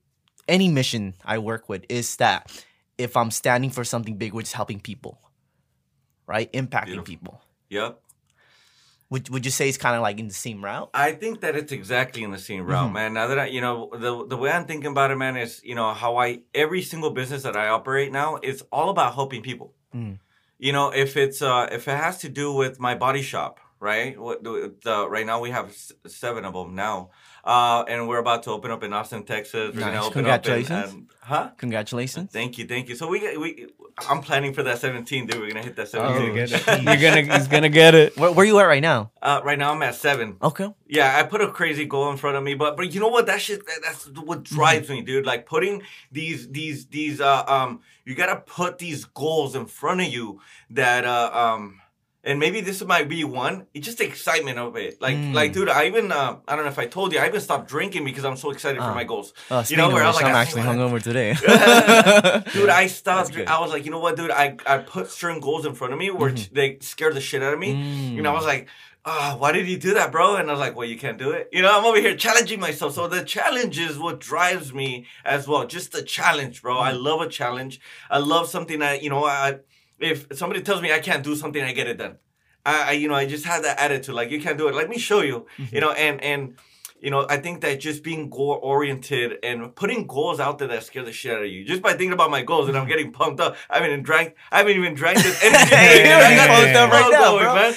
[0.49, 2.51] any mission I work with is that
[2.99, 5.19] if I'm standing for something big, which is helping people,
[6.27, 7.05] right, impacting Beautiful.
[7.05, 7.43] people.
[7.71, 8.01] Yep.
[9.11, 10.89] Would would you say it's kind of like in the same route?
[10.95, 12.95] I think that it's exactly in the same route, Mhm.
[12.95, 13.13] man.
[13.15, 15.75] Now that I, you know, the the way I'm thinking about it, man, is you
[15.75, 19.75] know how I every single business that I operate now is all about helping people.
[19.95, 20.19] Mm.
[20.62, 24.16] You know, if it's uh if it has to do with my body shop, right?
[24.16, 27.11] What the, right now we have seven of them now,
[27.42, 29.75] uh, and we're about to open up in Austin, Texas.
[29.75, 30.09] We're Nice.
[30.11, 30.70] Congratulations.
[30.70, 31.51] up in, um, huh?
[31.57, 32.31] Congratulations.
[32.31, 32.94] Thank you, thank you.
[32.94, 33.66] So we we.
[34.09, 35.41] I'm planning for that 17, dude.
[35.41, 36.35] We're gonna hit that You're Oh, 17.
[36.35, 36.83] gonna.
[37.01, 38.17] You're gonna, he's gonna get it.
[38.17, 39.11] Where, where you at right now?
[39.21, 40.37] uh, right now I'm at seven.
[40.43, 40.69] Okay.
[40.89, 43.27] Yeah, I put a crazy goal in front of me, but but you know what?
[43.27, 45.27] That shit that, that's what drives me, dude.
[45.27, 50.07] Like putting these these these uh um you gotta put these goals in front of
[50.09, 51.81] you that uh um
[52.25, 53.67] and maybe this might be one.
[53.75, 55.01] It's just the excitement of it.
[55.01, 55.35] Like Mm.
[55.35, 57.69] like dude, I even uh, I don't know if I told you, I even stopped
[57.69, 58.89] drinking because I'm so excited Ah.
[58.89, 59.33] for my goals.
[59.51, 61.31] Uh, You know, where I was like, I'm actually hungover today.
[62.53, 63.37] Dude, I stopped.
[63.37, 64.31] I was like, you know what, dude?
[64.31, 66.55] I, I put certain goals in front of me where Mm-hmm.
[66.55, 67.75] they scared the shit out of me.
[67.75, 68.13] Mm.
[68.15, 68.69] You know, I was like,
[69.05, 70.37] ah, why did you do that, bro?
[70.37, 71.49] And I was like, well, you can't do it.
[71.53, 72.95] You know, I'm over here challenging myself.
[72.95, 75.67] So the challenge is what drives me as well.
[75.67, 76.77] Just the challenge, bro.
[76.77, 76.83] Mm.
[76.83, 77.81] I love a challenge.
[78.11, 79.59] I love something that, you know, I
[80.03, 82.17] if somebody tells me I can't do something, I get it done.
[82.65, 84.15] I, I you know, I just have that attitude.
[84.15, 84.75] Like, you can't do it.
[84.75, 85.47] Let me show you.
[85.59, 85.75] Mm-hmm.
[85.75, 86.57] You know, and and
[87.03, 90.85] you know, I think that just being goal oriented and putting goals out there that
[90.85, 91.65] scare the shit out of you.
[91.65, 93.57] Just by thinking about my goals and I'm getting pumped up.
[93.69, 94.37] I haven't even drank.
[94.53, 96.09] I haven't even drank this energy.
[96.09, 97.55] You're I got pumped up right now, bro.
[97.55, 97.75] man.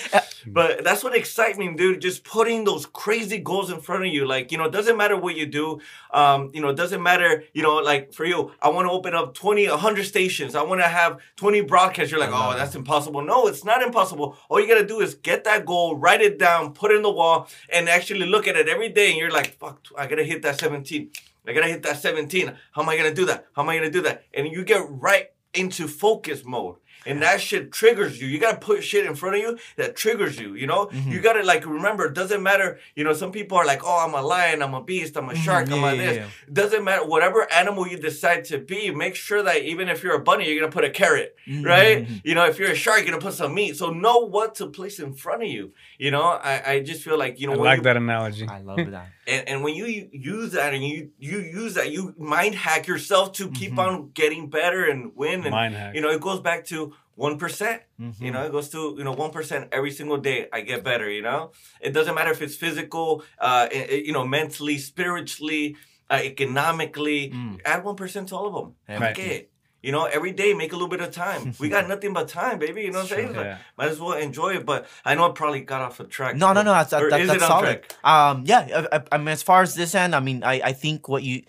[0.48, 2.02] But that's what excites me, dude.
[2.02, 4.26] Just putting those crazy goals in front of you.
[4.26, 5.80] Like, you know, it doesn't matter what you do.
[6.12, 9.14] Um, you know, it doesn't matter, you know, like for you, I want to open
[9.14, 10.56] up 20, 100 stations.
[10.56, 12.12] I want to have 20 broadcasts.
[12.12, 13.22] You're like, oh, that's impossible.
[13.22, 14.38] No, it's not impossible.
[14.50, 17.02] All you got to do is get that goal, write it down, put it in
[17.02, 19.10] the wall, and actually look at it every day.
[19.10, 21.12] And you're like, fuck, I got to hit that 17.
[21.48, 22.54] I got to hit that 17.
[22.72, 23.48] How am I going to do that?
[23.56, 24.24] How am I going to do that?
[24.34, 26.76] And you get right into focus mode.
[27.06, 28.28] And that shit triggers you.
[28.28, 30.56] You gotta put shit in front of you that triggers you.
[30.56, 31.12] You know, Mm-hmm.
[31.12, 32.06] you gotta like remember.
[32.06, 32.80] It doesn't matter.
[32.96, 34.62] You know, some people are like, "Oh, I'm a lion.
[34.62, 35.16] I'm a beast.
[35.18, 35.70] I'm a shark.
[35.72, 35.84] I'm Mm-hmm.
[35.84, 36.28] yeah, a yeah, this." yeah.
[36.48, 37.06] It doesn't matter.
[37.06, 40.60] Whatever animal you decide to be, make sure that even if you're a bunny, you're
[40.60, 41.64] gonna put a carrot, Mm-hmm.
[41.66, 42.08] right?
[42.24, 43.78] You know, if you're a shark, you're gonna put some meat.
[43.78, 45.74] So know what to place in front of you.
[45.98, 48.48] You know, I, I just feel like you know I like you, that analogy.
[48.48, 49.08] I love that.
[49.28, 53.32] And, and when you use that and you you use that, you mind hack yourself
[53.34, 55.42] to keep on getting better and win.
[55.42, 55.96] And Mind hack.
[55.96, 57.38] you know, it goes back to one
[58.20, 60.48] You know, it goes to you know one percent every single day.
[60.52, 61.10] I get better.
[61.10, 65.76] You know, it doesn't matter if it's physical, uh, i- i- you know, mentally, spiritually,
[66.10, 67.32] uh, economically.
[67.32, 67.62] Mm.
[67.66, 69.00] Add one percent to all of them.
[69.02, 69.18] Right.
[69.18, 69.52] It.
[69.86, 71.54] You know, every day make a little bit of time.
[71.60, 72.82] we got nothing but time, baby.
[72.82, 73.34] You know what I'm saying?
[73.34, 73.58] Like, Yeah.
[73.78, 74.66] might as well enjoy it.
[74.66, 76.36] But I know I probably got off the track.
[76.36, 76.72] No, no, no.
[76.72, 77.86] That's, that, that's solid.
[78.04, 78.88] Um, yeah.
[78.92, 81.22] I, I, I mean, as far as this end, I mean, I, I think what
[81.22, 81.44] you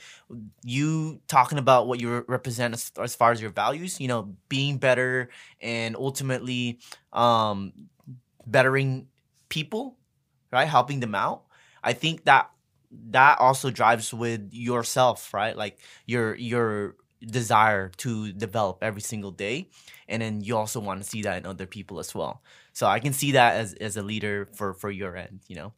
[0.62, 4.77] you talking about what you represent as, as far as your values, you know, being
[4.77, 5.31] better
[5.62, 6.81] and ultimately
[7.14, 7.72] um,
[8.46, 9.07] bettering
[9.49, 9.96] people,
[10.53, 10.68] right?
[10.68, 11.44] Helping them out.
[11.83, 12.51] I think that
[13.11, 15.57] that also drives with yourself, right?
[15.57, 19.69] Like your your desire to develop every single day
[20.09, 22.99] and then you also want to see that in other people as well so i
[23.01, 25.73] can see that as as a leader for for your end you know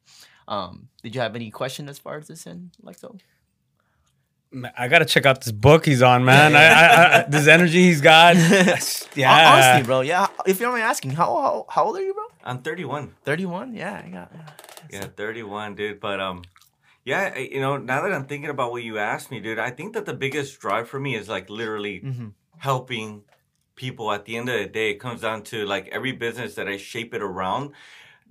[0.48, 3.16] um did you have any question as far as this end like so
[4.78, 6.56] I gotta check out this book he's on, man.
[6.56, 8.34] I, I, I, this energy he's got.
[9.14, 9.52] yeah.
[9.52, 12.24] honestly bro yeah if you don't mind asking how, how how old are you bro
[12.44, 13.14] I'm 31.
[13.26, 14.32] 31 yeah i got
[14.90, 16.00] Yeah, 31, dude.
[16.00, 16.42] But um,
[17.12, 19.88] yeah, you know, now that I'm thinking about what you asked me, dude, I think
[19.94, 22.28] that the biggest drive for me is like literally Mhm.
[22.68, 23.08] helping
[23.82, 24.06] people.
[24.16, 26.76] At the end of the day, it comes down to like every business that I
[26.92, 27.64] shape it around.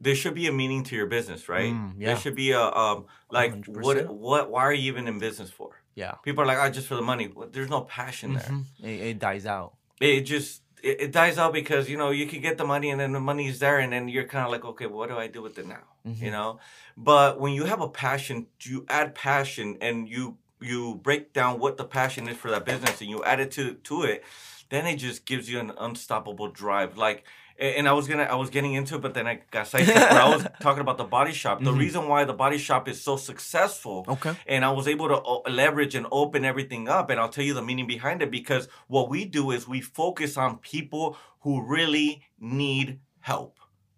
[0.05, 1.73] There should be a meaning to your business, right?
[1.73, 2.07] Mm, yeah.
[2.07, 2.97] There should be a um,
[3.31, 3.85] like 100%.
[3.85, 4.43] what what?
[4.51, 5.71] Why are you even in business for?
[6.03, 7.25] yeah People are like, oh, just for the money.
[7.35, 8.51] Well, there's no passion there.
[8.53, 8.63] Mhm.
[8.91, 10.51] it, it dies out It just
[10.89, 13.23] it, it dies out because you know you can get the money and then the
[13.31, 15.65] money's there and then you're kind of like okay what do i do with it
[15.77, 16.26] now Mm-hmm.
[16.26, 16.60] you know
[16.96, 21.78] but when you have a passion you add passion and you you break down what
[21.78, 24.24] the passion is for that business and you add it to to it
[24.70, 27.24] then it just gives you an unstoppable drive like
[27.60, 30.12] and I was gonna, I was getting into it, but then I got sidetracked.
[30.12, 31.63] I was talking about the body shop.
[31.63, 34.12] The reason why the body shop is so successful, Mm-hmm.
[34.28, 34.34] Okay.
[34.46, 37.10] and I was able to o- leverage and open everything up.
[37.10, 40.38] And I'll tell you the meaning behind it because what we do is we focus
[40.38, 43.57] on people who really need help.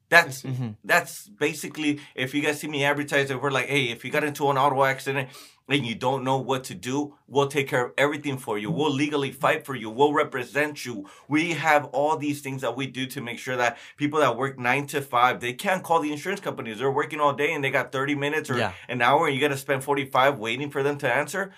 [0.10, 0.70] That's Mm-hmm.
[0.84, 4.24] that's basically if you guys see me advertise it, we're like, hey, if you got
[4.24, 5.30] into an auto accident
[5.68, 8.72] and you don't know what to do, we'll take care of everything for you.
[8.72, 9.92] We'll legally fight for you.
[9.92, 11.08] We'll represent you.
[11.28, 14.58] We have all these things that we do to make sure that people that work
[14.58, 16.80] nine to five, they can't call the insurance companies.
[16.80, 18.72] They're working all day and they got 30 minutes or Yeah.
[18.88, 21.54] an hour and you got to spend 45 waiting for them to answer.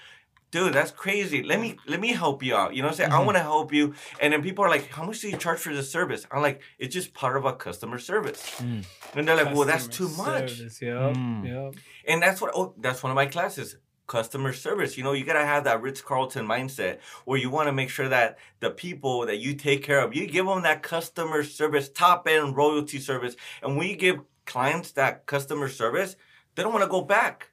[0.51, 1.43] Dude, that's crazy.
[1.43, 2.75] Let me let me help you out.
[2.75, 3.11] You know what I'm saying?
[3.13, 3.93] I want to help you.
[4.19, 6.27] And then people are like, How much do you charge for this service?
[6.29, 8.59] I'm like, it's just part of a customer service.
[8.59, 10.57] And they're like, Well, that's too much.
[10.57, 11.15] service, Yep.
[11.15, 11.47] Mm.
[11.47, 11.75] Yep.
[12.05, 13.77] And that's what oh, that's one of my classes.
[14.07, 14.97] Customer service.
[14.97, 18.09] You know, you gotta have that Ritz Carlton mindset where you want to make sure
[18.09, 22.27] that the people that you take care of, you give them that customer service, top
[22.27, 23.37] end royalty service.
[23.63, 26.17] And when you give clients that customer service,
[26.55, 27.50] they don't want to go back.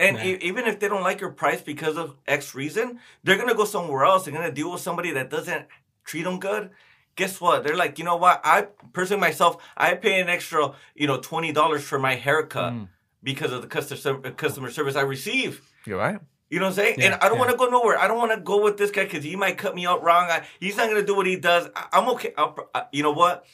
[0.00, 0.24] And Yeah.
[0.24, 3.66] e- even if they don't like your price because of X reason, they're gonna go
[3.66, 4.24] somewhere else.
[4.24, 5.66] They're gonna deal with somebody that doesn't
[6.04, 6.70] treat them good.
[7.16, 7.64] Guess what?
[7.64, 8.40] They're like, you know what?
[8.42, 12.72] I personally myself, I pay an extra, you know, twenty dollars for my haircut
[13.22, 15.60] because of the customer customer service I receive.
[15.84, 16.18] You're right.
[16.48, 16.94] You know what I'm saying?
[16.98, 17.44] Yeah, and I don't yeah.
[17.44, 17.96] want to go nowhere.
[17.98, 20.24] I don't want to go with this guy because he might cut me out wrong.
[20.30, 21.68] I, he's not gonna do what he does.
[21.76, 22.32] I, I'm okay.
[22.36, 22.52] Uh,
[22.90, 23.44] you know what?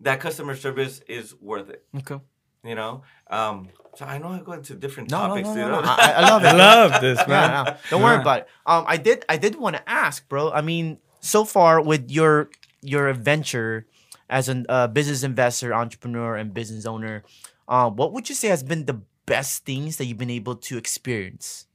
[0.00, 1.84] That customer service is worth it.
[1.98, 2.18] Okay.
[2.66, 3.02] You know.
[3.28, 5.48] Um, so I know I go into different No, no, topics.
[5.48, 5.64] no, dude.
[5.72, 5.88] no, no.
[5.98, 6.48] I, I love it.
[6.48, 7.64] I love this, Yeah, man.
[7.64, 8.48] no, don't worry about it.
[8.66, 10.50] Um, I did, I did want to ask, bro.
[10.52, 12.50] I mean, so far with your
[12.82, 13.86] your venture
[14.28, 17.22] as a uh, business investor, entrepreneur, and business owner,
[17.68, 20.76] uh, what would you say has been the best things that you've been able to
[20.76, 21.66] experience?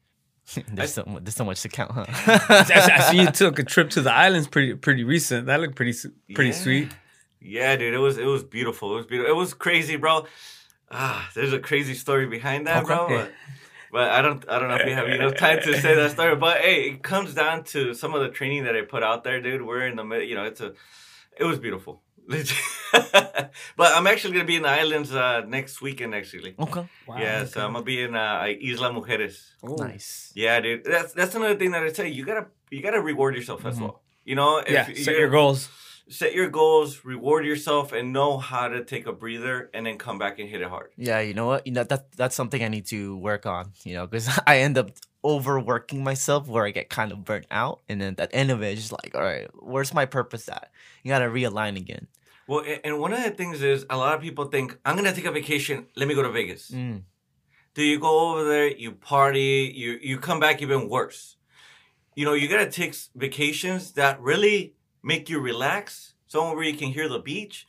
[0.67, 2.05] there's so much, there's so much to count, huh?
[2.07, 5.47] I, I see you took a trip to the islands pretty pretty recent.
[5.47, 5.93] That looked pretty
[6.35, 6.55] pretty Yeah.
[6.55, 6.91] sweet.
[7.39, 8.93] Yeah, dude, it was it was beautiful.
[8.93, 9.31] It was beautiful.
[9.31, 10.27] It was crazy, bro.
[10.93, 13.05] Ah, there's a crazy story behind that, bro.
[13.05, 13.15] Okay.
[13.15, 13.33] But,
[13.91, 16.35] but I don't I don't know if we have enough time to say that story.
[16.35, 19.41] But hey, it comes down to some of the training that I put out there,
[19.41, 19.61] dude.
[19.61, 20.73] We're in the mid, you know, it's a
[21.37, 22.01] it was beautiful.
[22.91, 26.55] but I'm actually gonna be in the islands uh, next weekend, actually.
[26.59, 29.37] okay, Wow, yeah, so I'm gonna be in uh, Isla Mujeres.
[29.67, 29.75] Ooh.
[29.77, 30.31] nice.
[30.35, 30.83] Yeah, dude.
[30.83, 32.07] That's that's another thing that I say.
[32.09, 32.15] you.
[32.19, 33.81] You gotta you gotta reward yourself as Mhm.
[33.81, 34.01] well.
[34.23, 35.67] You know, if Yeah, set your goals.
[36.11, 40.19] Set your goals, reward yourself, and know how to take a breather and then come
[40.19, 40.91] back and hit it hard.
[40.97, 41.65] Yeah, you know what?
[41.65, 43.71] You know that that's something I need to work on.
[43.83, 44.91] You know, because I end up
[45.23, 48.61] overworking myself where I get kind of burnt out, and then at the end of
[48.61, 50.69] it, it's just like, all right, where's my purpose at?
[51.03, 52.07] You gotta realign again.
[52.47, 55.25] Well, and one of the things is a lot of people think I'm gonna take
[55.25, 55.87] a vacation.
[55.95, 56.71] Let me go to Vegas.
[56.71, 57.03] Mm.
[57.73, 58.67] Do you go over there?
[58.67, 59.71] You party.
[59.73, 61.37] You you come back even worse.
[62.15, 66.13] You know, you gotta take vacations that really make you relax.
[66.27, 67.67] Somewhere where you can hear the beach.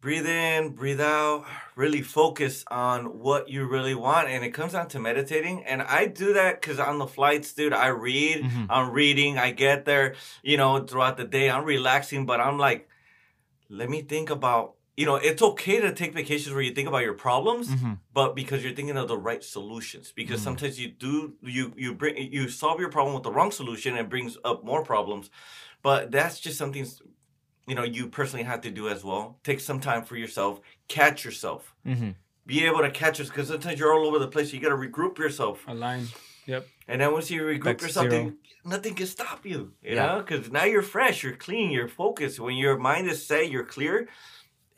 [0.00, 1.44] Breathe in, breathe out.
[1.76, 5.62] Really focus on what you really want, and it comes down to meditating.
[5.66, 8.42] And I do that because on the flights, dude, I read.
[8.44, 8.66] Mhm.
[8.70, 9.36] I'm reading.
[9.38, 11.50] I get there, you know, throughout the day.
[11.50, 12.88] I'm relaxing, but I'm like,
[13.68, 14.74] let me think about.
[14.96, 18.00] You know, it's okay to take vacations where you think about your problems Mhm.
[18.12, 20.44] but because you're thinking of the right solutions because Mm.
[20.44, 24.10] sometimes you do you you bring you solve your problem with the wrong solution and
[24.10, 25.30] brings up more problems
[25.82, 26.86] but that's just something
[27.66, 31.24] you know you personally have to do as well take some time for yourself catch
[31.24, 32.14] yourself Mhm.
[32.46, 34.76] be able to catch us because sometimes you're all over the place you got to
[34.76, 36.08] regroup yourself Align.
[36.46, 36.66] Yep.
[36.88, 40.06] and then once you regroup yourself then nothing can stop you you Yeah.
[40.06, 43.64] know because now you're fresh you're clean you're focused when your mind is set you're
[43.76, 44.08] clear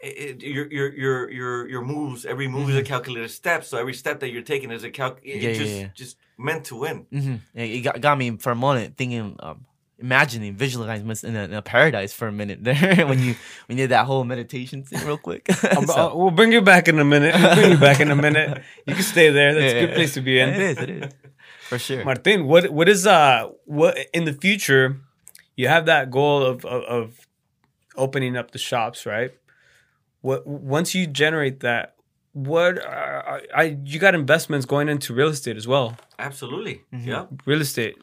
[0.01, 3.79] it, it, your your your your your moves every move is a calculated step so
[3.79, 5.29] every step that you're taking is a calc Mm-hmm.
[5.29, 5.89] Yeah, it yeah, just yeah.
[5.95, 7.37] just meant to win Mm-hmm.
[7.55, 9.65] Yeah, it got, got me for a moment thinking, um,
[10.03, 13.35] imagining, visualizing myself in a, in a paradise for a minute there when you
[13.67, 15.47] when you did that whole meditation thing real quick.
[15.87, 17.35] So- uh, we'll bring you back in a minute.
[17.35, 18.63] We'll bring you back in a minute.
[18.87, 19.55] You can stay there.
[19.55, 20.49] That's a Yeah, good place to be in.
[20.51, 20.79] It is.
[20.79, 21.13] It is
[21.69, 22.05] for sure.
[22.05, 24.97] Martin, what what is uh what in the future?
[25.57, 27.27] You have that goal of of, of
[27.97, 29.31] opening up the shops, right?
[30.21, 31.95] What once you generate that,
[32.33, 35.97] what are, I you got investments going into real estate as well.
[36.19, 37.07] absolutely Mhm.
[37.07, 37.97] yeah Real estate.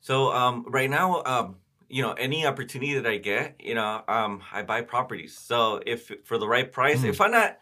[0.00, 1.56] So um right now um
[1.88, 6.10] you know any opportunity that i get you know um i buy properties so if
[6.24, 7.10] for the right price Mhm.
[7.10, 7.58] if i'm not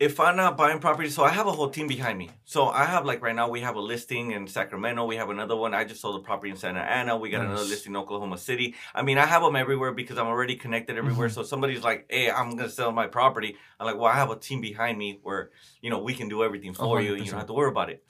[0.00, 2.30] if I'm not buying properties, so I have a whole team behind me.
[2.46, 5.04] So I have like right now we have a listing in Sacramento.
[5.04, 5.74] We have another one.
[5.74, 7.18] I just sold a property in Santa Ana.
[7.18, 8.74] We got another listing in Oklahoma City.
[8.94, 11.28] I mean, I have them everywhere because I'm already connected everywhere.
[11.28, 11.34] Mm-hmm.
[11.34, 14.36] So somebody's like, "Hey, I'm gonna sell my property." I'm like, "Well, I have a
[14.36, 15.50] team behind me where
[15.82, 17.90] you know we can do everything for you, and you don't have to worry about
[17.90, 18.02] it."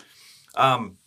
[0.55, 0.99] Um,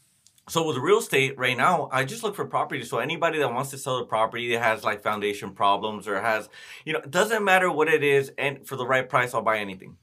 [0.49, 2.83] so with real estate right now, I just look for property.
[2.83, 6.49] So anybody that wants to sell a property that has like foundation problems or has,
[6.85, 9.59] you know, it doesn't matter what it is, and for the right price, I'll buy
[9.59, 9.97] anything.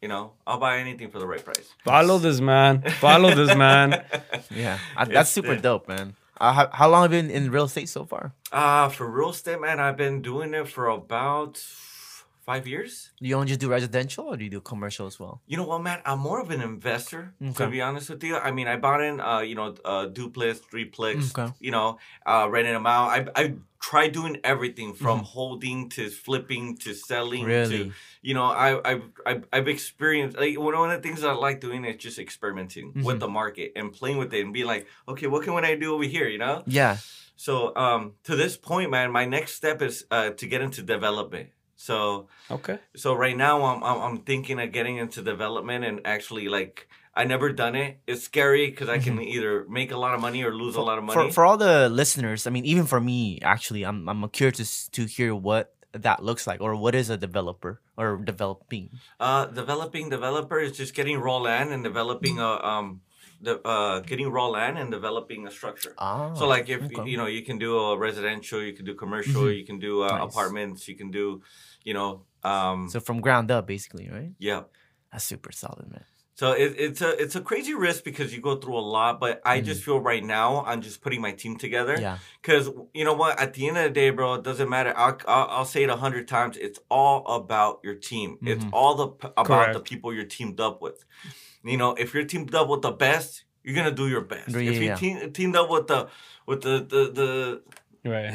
[0.00, 1.72] You know, I'll buy anything for the right price.
[1.84, 2.82] Follow this man.
[3.00, 4.04] Follow this man.
[4.50, 6.14] Yeah, I, that's super dope, man.
[6.38, 8.32] Uh, how, how long have you been in real estate so far?
[8.52, 11.64] Uh, for real estate, man, I've been doing it for about
[12.44, 13.10] five years.
[13.20, 15.40] Do you only just do residential or do you do commercial as well?
[15.46, 16.00] You know what, man?
[16.04, 17.64] I'm more of an investor, Okay.
[17.64, 18.36] to be honest with you.
[18.36, 21.52] I mean, I bought in, uh, you know, uh, duplex, threeplex, Okay.
[21.60, 23.08] you know, uh, renting them out.
[23.16, 25.36] I I tried doing everything from Mm-hmm.
[25.36, 27.78] holding to flipping to selling Really?
[27.84, 31.58] to, you know, I I've I've, I've experienced like one of the things I like
[31.60, 33.04] doing is just experimenting Mm-hmm.
[33.08, 35.88] with the market and playing with it and being like, okay, what can I do
[35.94, 36.28] over here?
[36.34, 36.56] You know.
[36.66, 36.96] Yeah.
[37.36, 41.48] So um, to this point, man, my next step is uh, to get into development.
[41.76, 42.78] So Okay.
[42.96, 47.24] so right now I'm, I'm I'm thinking of getting into development and actually like I
[47.24, 47.98] never done it.
[48.06, 50.98] It's scary because I can either make a lot of money or lose a lot
[50.98, 51.18] of money.
[51.18, 51.28] Mm-hmm.
[51.28, 55.06] For, for all the listeners, I mean, even for me, actually, I'm I'm curious to,
[55.06, 58.90] to hear what that looks like or what is a developer or developing.
[59.20, 63.00] uh, developing developer is just getting raw land and developing a um
[63.40, 65.94] the uh getting raw land and developing a structure.
[65.98, 67.10] Ah, So like if okay.
[67.10, 69.58] you know you can do a residential, you can do commercial, Mhm.
[69.58, 70.22] you can do uh, Nice.
[70.28, 71.42] apartments, you can do
[71.84, 74.32] you know um So from ground up, basically, right?
[74.38, 74.62] yeah.
[75.12, 76.04] That's super solid, man.
[76.36, 79.40] So it, it's a it's a crazy risk because you go through a lot, but
[79.46, 81.96] I just feel right now I'm just putting my team together.
[82.00, 82.18] Yeah.
[82.42, 84.92] Because you know what, at the end of the day, bro, it doesn't matter.
[84.96, 86.56] I'll I'll, I'll say it a hundred times.
[86.56, 88.38] It's all about your team.
[88.42, 88.70] It's Mhm.
[88.72, 91.04] all the p- about the people you're teamed up with.
[91.64, 94.50] You know, if you're teamed up with the best, you're gonna do your best.
[94.50, 94.96] Yeah, if you're yeah.
[94.96, 96.08] team, teamed up with the
[96.46, 97.62] with the the the,
[98.06, 98.32] Right.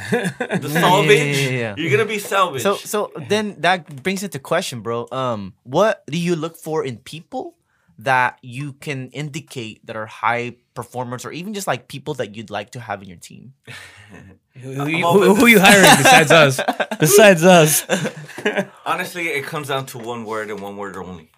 [0.62, 1.76] the salvage, yeah, yeah, yeah.
[1.78, 2.64] you're gonna be salvage.
[2.64, 5.08] So so then that brings into question, bro.
[5.12, 7.56] Um, what do you look for in people
[8.00, 12.50] that you can indicate that are high performers, or even just like people that you'd
[12.50, 13.54] like to have in your team?
[14.58, 16.60] who, who, you- who, who you hiring besides us?
[17.00, 17.86] Besides us.
[18.86, 21.30] honestly, it comes down to one word and one word only.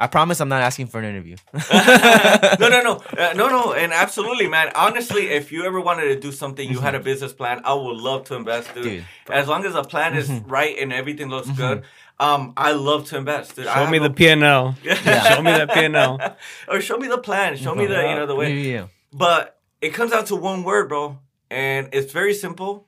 [0.00, 1.36] I promise I'm not asking for an interview.
[1.72, 4.70] no, no, no, uh, no, no, and absolutely, man.
[4.76, 7.96] Honestly, if you ever wanted to do something, you had a business plan, I would
[7.96, 8.84] love to invest, dude.
[8.84, 9.04] Dude.
[9.28, 11.82] As long as the plan is right and everything looks good,
[12.20, 13.66] um, I love to invest, dude.
[13.66, 14.74] Show me a- the P&L.
[14.84, 16.36] Show me that P&L.
[16.68, 18.54] or show me the plan, show me the you know the yeah, way.
[18.54, 18.86] yeah, yeah.
[19.12, 21.18] But it comes down to one word, bro,
[21.50, 22.86] and it's very simple: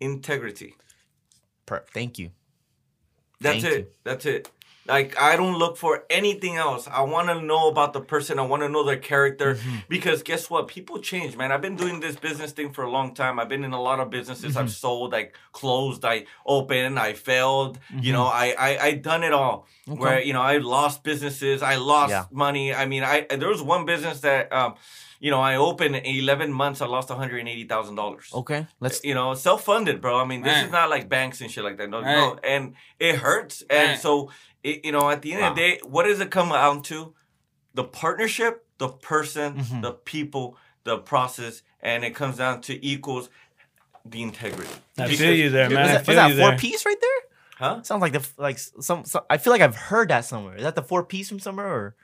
[0.00, 0.76] integrity.
[1.66, 2.30] Per- Thank you.
[3.40, 3.78] That's Thank it.
[3.78, 3.86] you.
[4.04, 4.50] That's it.
[4.90, 6.82] Like I don't look for anything else.
[7.00, 8.38] I want to know about the person.
[8.38, 9.76] I want to know their character Mm-hmm.
[9.88, 10.68] because guess what?
[10.76, 11.50] People change, man.
[11.52, 13.34] I've been doing this business thing for a long time.
[13.40, 14.50] I've been in a lot of businesses.
[14.54, 14.58] Mm-hmm.
[14.64, 17.78] I've sold, I closed, I opened, I failed.
[17.78, 18.04] Mm-hmm.
[18.04, 19.66] You know, I I I done it all.
[19.98, 22.24] Where you know I lost businesses, I lost Yeah.
[22.30, 22.74] money.
[22.74, 24.74] I mean, I there was one business that um,
[25.18, 26.80] you know, I opened in 11 months.
[26.80, 29.04] I lost 180 thousand dollars Okay, let's.
[29.04, 30.18] you know, self funded, bro.
[30.18, 30.64] I mean, this Right.
[30.66, 31.90] is not like banks and shit like that.
[31.90, 32.14] No, Right.
[32.16, 33.62] no, and it hurts.
[33.68, 33.98] And Right.
[34.00, 34.30] so,
[34.62, 37.14] it, you know, at the end of the day, what does it come down to?
[37.74, 39.82] The partnership, the person, Mhm.
[39.82, 43.28] the people, the process, and it comes down to equals
[44.04, 44.70] the integrity.
[44.98, 45.80] I Because- feel you there, man.
[45.82, 46.58] was I that, was that you four there.
[46.58, 47.20] piece right there?
[47.60, 47.82] Huh?
[47.82, 49.22] Sounds like the like some, some.
[49.28, 50.56] I feel like I've heard that somewhere.
[50.56, 51.94] Is that the four piece from somewhere or?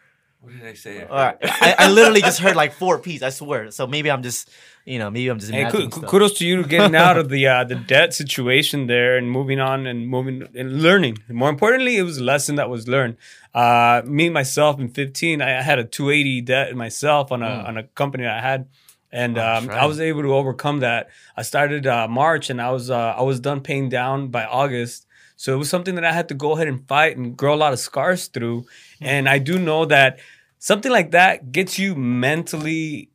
[0.40, 1.02] What did I say?
[1.02, 1.36] All right.
[1.42, 3.22] I, I literally just heard like four piece.
[3.22, 3.70] I swear.
[3.70, 4.50] So maybe I'm just,
[4.84, 6.10] you know, maybe I'm just Hey, imagining stuff.
[6.10, 9.86] kudos to you getting out of the uh, the debt situation there and moving on
[9.86, 11.16] and moving and learning.
[11.30, 13.16] More importantly, it was a lesson that was learned.
[13.54, 17.68] Uh, me myself in 15, I had a 280 debt myself on a Mm.
[17.68, 18.68] on a company that I had,
[19.10, 19.78] and Oh, um, right.
[19.82, 21.08] I was able to overcome that.
[21.36, 25.05] I started uh, March and I was uh, I was done paying down by August.
[25.36, 27.56] So it was something that I had to go ahead and fight and grow a
[27.56, 28.62] lot of scars through.
[28.98, 29.04] Hmm.
[29.04, 30.18] And I do know that
[30.58, 33.10] something like that gets you mentally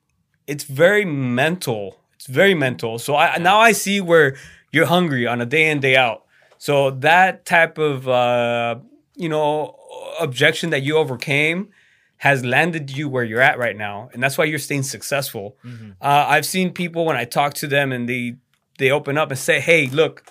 [0.47, 1.97] it's very mental.
[2.15, 2.99] It's very mental.
[2.99, 4.35] So I now I see where
[4.71, 6.25] you're hungry on a day in day out.
[6.57, 8.75] So that type of uh,
[9.15, 9.75] you know
[10.19, 11.69] objection that you overcame
[12.17, 15.57] has landed you where you're at right now, and that's why you're staying successful.
[15.65, 15.95] Mhm.
[16.01, 18.35] Uh, I've seen people when I talk to them and they
[18.77, 20.23] they open up and say, "Hey, look,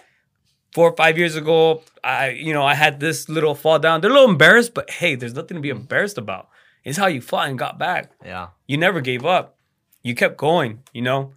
[0.72, 4.00] four or five years ago, I you know I had this little fall down.
[4.00, 5.78] They're a little embarrassed, but hey, there's nothing to be hmm.
[5.78, 6.48] embarrassed about.
[6.84, 8.48] It's how you fought and got back Yeah.
[8.66, 9.58] you never gave up.
[10.02, 11.34] You kept going, you know.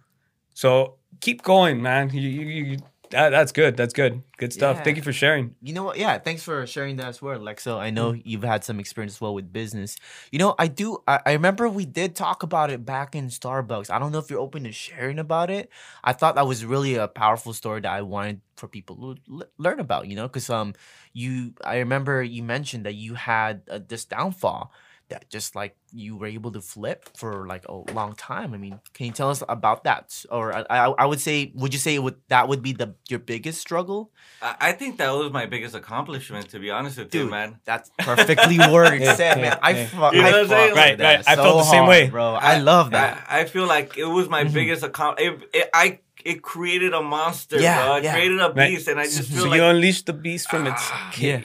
[0.54, 2.10] So keep going, man.
[2.14, 2.78] You, you, you,
[3.14, 3.76] That, that's good.
[3.76, 4.22] That's good.
[4.38, 4.78] Good stuff.
[4.78, 4.82] Yeah.
[4.84, 5.54] Thank you for sharing.
[5.62, 5.98] You know what?
[5.98, 7.78] Yeah, thanks for sharing that as well, Lexo.
[7.78, 8.22] I know Mm.
[8.24, 9.96] you've had some experience as well with business.
[10.32, 10.98] You know, I do.
[11.06, 13.90] I, I remember we did talk about it back in Starbucks.
[13.90, 15.70] I don't know if you're open to sharing about it.
[16.02, 19.42] I thought that was really a powerful story that I wanted for people to l-
[19.58, 20.08] learn about.
[20.08, 20.74] You know, because um,
[21.12, 21.54] you.
[21.64, 24.72] I remember you mentioned that you had uh, this downfall
[25.08, 28.54] that just like you were able to flip for like a long time.
[28.54, 30.24] I mean, can you tell us about that?
[30.30, 32.94] Or I, I, I would say, would you say it would that would be the
[33.08, 34.10] your biggest struggle?
[34.40, 37.60] I, I think that was my biggest accomplishment, to be honest with you, man.
[37.64, 39.58] That's perfectly worded, Yeah, said, yeah, man.
[39.62, 39.86] I yeah.
[39.86, 40.70] fought, You know I what I'm fought saying?
[40.70, 41.28] for Right, that right.
[41.28, 42.08] I felt the same hard, way.
[42.10, 42.34] bro.
[42.34, 43.26] I love that.
[43.28, 44.52] I, I feel like it was my Mhm.
[44.54, 45.20] biggest account.
[45.20, 47.96] It, it, I it created a monster, Yeah, bro.
[47.96, 48.14] It yeah.
[48.14, 48.70] created a Right.
[48.70, 51.44] beast, and I just feel So like you unleashed the beast from its Ah, cage.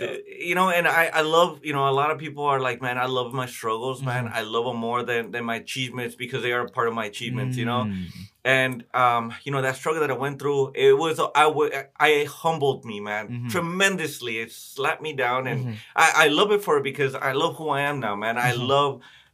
[0.00, 0.16] Uh,
[0.48, 2.96] you know and i i love you know a lot of people are like man
[2.98, 4.38] i love my struggles man Mm-hmm.
[4.38, 7.54] i love them more than than my achievements because they are part of my achievements
[7.56, 8.06] you know Mm.
[8.44, 11.72] and um you know that struggle that i went through it was i w-
[12.08, 12.10] i
[12.42, 13.50] humbled me man Mhm.
[13.52, 15.74] tremendously it slapped me down and Mhm.
[16.04, 18.50] I, I love it for it because i love who i am now man i
[18.52, 18.66] Mhm.
[18.74, 18.92] love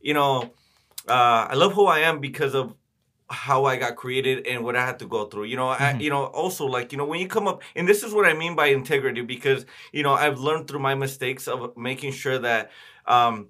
[0.08, 0.32] you know
[1.16, 2.66] uh i love who i am because of
[3.30, 5.44] how I got created and what I had to go through.
[5.44, 6.00] You know, I, Mhm.
[6.00, 8.32] you know, also like, you know, when you come up, and this is what I
[8.32, 12.70] mean by integrity because, you know, I've learned through my mistakes of making sure that,
[13.06, 13.48] um,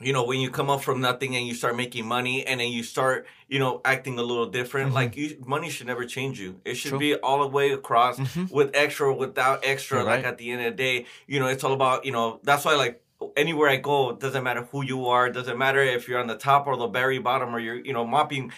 [0.00, 2.68] you know, when you come up from nothing and you start making money and then
[2.68, 4.94] you start, you know, acting a little different, Mhm.
[4.94, 6.60] like you, money should never change you.
[6.64, 6.98] It should True.
[6.98, 8.50] be all the way across Mhm.
[8.52, 9.98] with extra without extra.
[9.98, 10.24] You're Like right.
[10.26, 12.74] at the end of the day, you know, it's all about, you know, that's why
[12.76, 13.02] like
[13.36, 16.28] anywhere I go, it doesn't matter who you are, it doesn't matter if you're on
[16.28, 18.52] the top or the very bottom or you're, you know, mopping.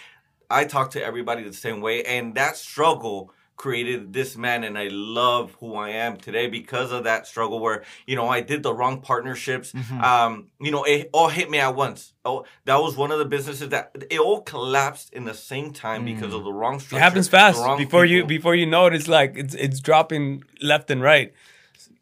[0.51, 2.03] I talk to everybody the same way.
[2.03, 7.03] And that struggle created this man and I love who I am today because of
[7.03, 9.71] that struggle where, you know, I did the wrong partnerships.
[9.71, 10.01] Mhm.
[10.01, 12.13] Um, you know, it all hit me at once.
[12.25, 16.05] Oh, that was one of the businesses that it all collapsed in the same time
[16.05, 16.37] because Mm.
[16.37, 17.59] of the wrong It happens fast.
[17.77, 21.31] Before you before you know it, it's like it's it's dropping left and right,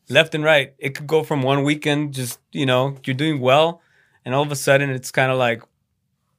[0.08, 0.74] left and right.
[0.80, 3.82] It could go from one weekend, just you know, you're doing well,
[4.24, 5.62] and all of a sudden it's kind of like,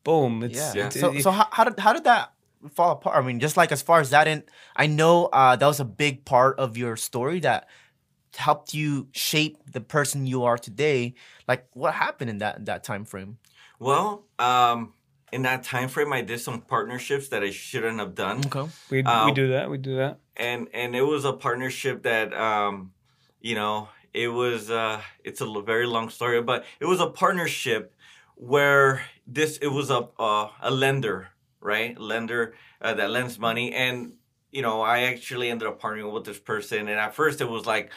[0.04, 0.42] boom.
[0.42, 0.72] It's, yeah.
[0.74, 0.86] Yeah.
[0.86, 2.32] it's- So, it- so how, how did how did that
[2.74, 3.16] fall apart?
[3.16, 4.42] I mean, just like as far as that, and
[4.76, 7.66] I know uh, that was a big part of your story that
[8.36, 11.14] helped you shape the person you are today.
[11.48, 13.38] Like, what happened in that that time frame?
[13.78, 14.92] Well, um,
[15.32, 18.38] in that time frame, I did some partnerships that I shouldn't have done.
[18.46, 18.68] Okay.
[18.90, 19.70] we we um, do that.
[19.70, 20.18] We do that.
[20.36, 22.92] and and it was a partnership that um
[23.40, 27.94] you know it was uh it's a very long story but it was a partnership
[28.36, 29.02] where
[29.32, 31.28] this it was a uh, a lender
[31.60, 34.14] right lender uh, that lends money and
[34.50, 37.64] you know i actually ended up partnering with this person and at first it was
[37.66, 37.92] like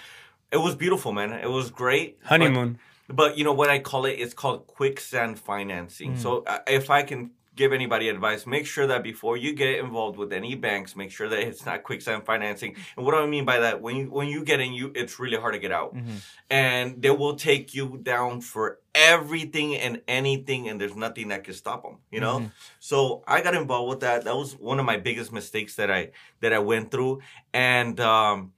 [0.51, 2.77] it was beautiful man it was great but- Honeymoon.
[3.09, 4.15] but you know what I call it?
[4.23, 6.13] It's called quicksand financing.
[6.13, 6.19] Mm.
[6.23, 10.17] So uh, if I can give anybody advice, make sure that before you get involved
[10.17, 12.75] with any banks, make sure that it's not quicksand financing.
[12.97, 13.81] And what do I mean by that?
[13.81, 16.23] When you when you get in, you it's really hard to get out, Mhm.
[16.49, 21.53] and they will take you down for everything and anything, and there's nothing that can
[21.53, 21.97] stop them.
[22.11, 22.39] You know.
[22.39, 22.51] Mhm.
[22.79, 24.23] So I got involved with that.
[24.25, 27.21] That was one of my biggest mistakes that I that I went through,
[27.53, 28.53] and um,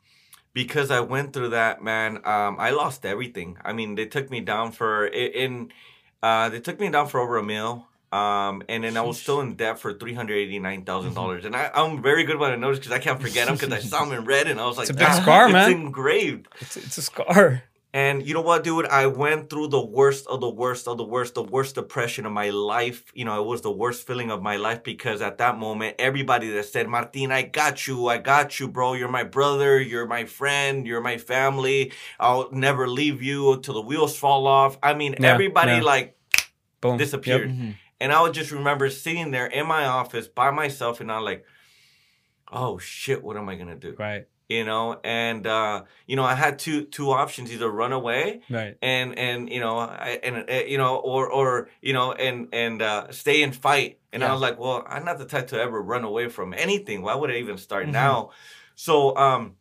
[0.54, 3.58] because I went through that, man, um, I lost everything.
[3.66, 5.74] I mean, they took me down for in,
[6.24, 7.90] uh, they took me down for over a meal.
[8.12, 11.44] Um, and then I was still in debt for three hundred eighty nine thousand dollars,
[11.44, 13.80] and I, I'm very good when I notice because I can't forget them because I
[13.80, 15.72] saw them in red, and I was like, It's a big "Ah, scar, it's man."
[15.72, 16.48] engraved.
[16.62, 17.64] It's it's a scar.
[17.94, 18.88] And you know what, dude?
[18.88, 22.34] I went through the worst of the worst of the worst, the worst depression of
[22.34, 23.06] my life.
[23.14, 26.50] You know, it was the worst feeling of my life because at that moment, everybody
[26.52, 28.10] that said, Martin, I got you.
[28.10, 28.94] I got you, bro.
[28.96, 29.80] You're my brother.
[29.80, 30.86] You're my friend.
[30.86, 31.94] You're my family.
[32.20, 34.78] I'll never leave you till the wheels fall off.
[34.84, 36.18] I mean, everybody like
[36.82, 36.98] Boom.
[36.98, 37.50] disappeared.
[37.50, 37.58] Yep.
[37.58, 37.76] Mhm.
[38.00, 41.46] And I would just remember sitting there in my office by myself and I'm like,
[42.52, 43.96] oh shit, what am I to do?
[43.98, 44.28] Right.
[44.48, 48.78] You know, and, uh, you know, I had two, two options, either run away Right.
[48.82, 52.82] and and you know I, and uh, you know or or you know and and
[52.82, 55.82] uh, stay and fight and I was like well I'm not the type to ever
[55.82, 57.94] run away from anything why would I even start Mhm.
[57.94, 58.30] now
[58.76, 59.56] so um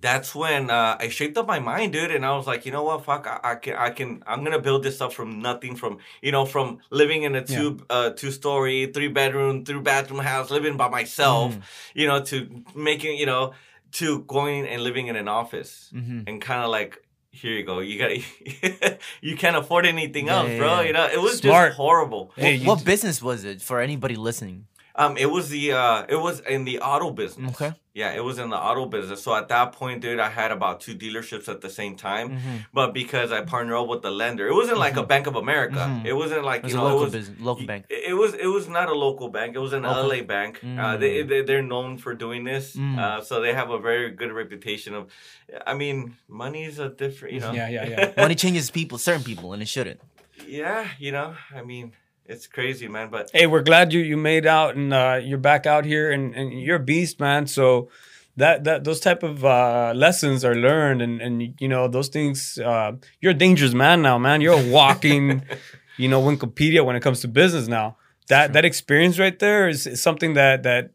[0.00, 2.84] that's when uh, I shaped up my mind dude and I was like you know
[2.84, 5.98] what fuck I, I can I can I'm gonna build this up from nothing from
[6.22, 10.50] you know from living in a two uh two story three bedroom three bathroom house
[10.50, 11.62] living by myself Mhm.
[11.94, 12.36] you know to
[12.74, 13.52] making you know
[13.92, 16.24] to going and living in an office Mhm.
[16.28, 18.10] and kind of like here you go you got
[19.20, 20.86] you can't afford anything Yeah, else yeah, bro yeah.
[20.86, 21.68] you know it was Smart.
[21.70, 24.66] just horrible Hey, what, what d- business was it for anybody listening?
[25.00, 27.52] Um, it was the uh, it was in the auto business.
[27.54, 27.72] Okay.
[27.94, 29.22] Yeah, it was in the auto business.
[29.22, 32.26] So at that point, dude, I had about two dealerships at the same time.
[32.30, 32.56] Mm-hmm.
[32.72, 35.76] But because I partnered up with the lender, it wasn't like a Bank of America.
[35.88, 36.04] Mhm.
[36.04, 37.86] It wasn't like It was you a know, local it was business, local bank.
[37.90, 39.50] It it was it was not a local bank.
[39.58, 40.20] It was an Okay.
[40.20, 40.52] LA bank.
[40.62, 41.00] Uh, Mm.
[41.02, 42.98] they, they they're known for doing this, Mm.
[42.98, 45.02] uh, so they have a very good reputation of.
[45.66, 45.96] I mean,
[46.44, 47.52] money is a different, you know.
[47.52, 48.12] Yeah, yeah, yeah.
[48.24, 50.00] Money changes people, certain people, and it shouldn't.
[50.46, 51.28] yeah, you know.
[51.54, 51.92] I mean,
[52.28, 53.08] it's crazy, man.
[53.10, 56.34] But Hey, we're glad you you made out and uh, you're back out here and,
[56.34, 57.46] and you're a beast, man.
[57.46, 57.88] So
[58.36, 62.58] that that those type of uh, lessons are learned and and you know those things.
[62.58, 64.40] Uh, you're a dangerous man now, man.
[64.40, 65.42] You're a walking,
[65.96, 67.96] you know, Wikipedia when it comes to business now.
[68.28, 70.90] That that experience right there is, is something that that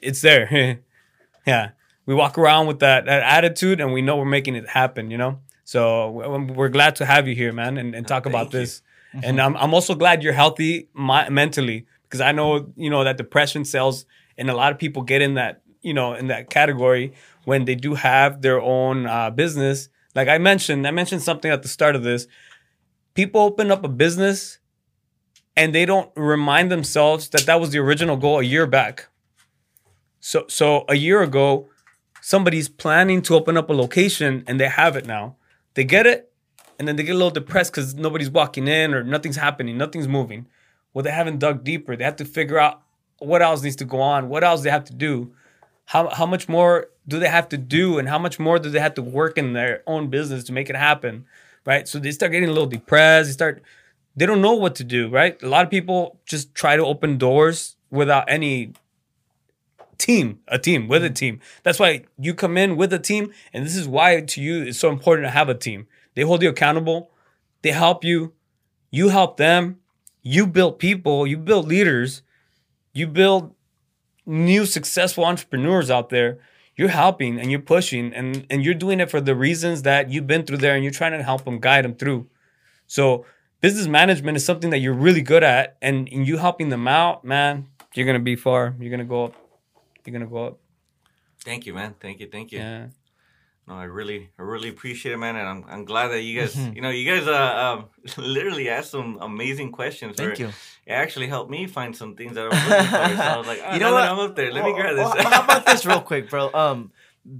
[0.00, 0.78] it's there.
[1.46, 1.70] yeah,
[2.06, 5.10] we walk around with that that attitude and we know we're making it happen.
[5.10, 5.40] You know.
[5.64, 8.60] So we- we're glad to have you here, man, and, and talk about you.
[8.60, 8.82] this.
[9.22, 13.16] And I'm I'm also glad you're healthy mi- mentally because I know you know that
[13.16, 14.04] depression sells,
[14.36, 17.12] and a lot of people get in that you know in that category
[17.44, 19.88] when they do have their own uh, business.
[20.14, 22.26] Like I mentioned, I mentioned something at the start of this.
[23.14, 24.58] People open up a business,
[25.56, 29.08] and they don't remind themselves that that was the original goal a year back.
[30.20, 31.68] So so a year ago,
[32.20, 35.36] somebody's planning to open up a location and they have it now.
[35.74, 36.32] They get it,
[36.78, 40.08] and then they get a little depressed because nobody's walking in or nothing's happening, nothing's
[40.08, 40.46] moving.
[40.92, 41.96] Well, they haven't dug deeper.
[41.96, 42.82] They have to figure out
[43.18, 45.32] what else needs to go on, what else they have to do,
[45.86, 48.80] how how much more do they have to do, and how much more do they
[48.80, 51.24] have to work in their own business to make it happen,
[51.64, 51.86] right?
[51.88, 53.28] So they start getting a little depressed.
[53.28, 53.62] They start,
[54.16, 55.40] they don't know what to do, right?
[55.42, 58.72] A lot of people just try to open doors without any
[59.98, 61.14] team, a team with a mm.
[61.14, 61.40] team.
[61.62, 64.78] That's why you come in with a team, and this is why to you it's
[64.78, 65.86] so important to have a team.
[66.16, 67.12] They hold you accountable,
[67.62, 68.32] they help you,
[68.90, 69.78] you help them,
[70.22, 72.22] you build people, you build leaders,
[72.92, 73.54] you build
[74.24, 76.38] new successful entrepreneurs out there.
[76.74, 80.26] You're helping and you're pushing and, and you're doing it for the reasons that you've
[80.26, 82.28] been through there and you're trying to help them guide them through.
[82.86, 83.24] So
[83.60, 87.24] business management is something that you're really good at and, and you helping them out,
[87.24, 88.74] man, you're gonna be far.
[88.80, 89.34] You're gonna go up.
[90.04, 90.58] You're gonna go up.
[91.44, 91.94] thank you, man.
[92.00, 92.58] Thank you, thank you.
[92.58, 92.86] Yeah.
[93.68, 96.54] No, I really, I really appreciate it, man, and I'm, I'm glad that you guys,
[96.54, 96.76] Mhm.
[96.76, 97.86] you know, you guys, uh, um,
[98.16, 100.14] literally asked some amazing questions.
[100.16, 100.48] Thank you.
[100.86, 103.16] It actually helped me find some things that I was looking for.
[103.16, 104.04] So I was like, oh, You know what?
[104.08, 104.52] I'm up there.
[104.52, 105.04] Let me grab this.
[105.04, 106.48] well, how about this real quick, bro?
[106.54, 106.92] Um,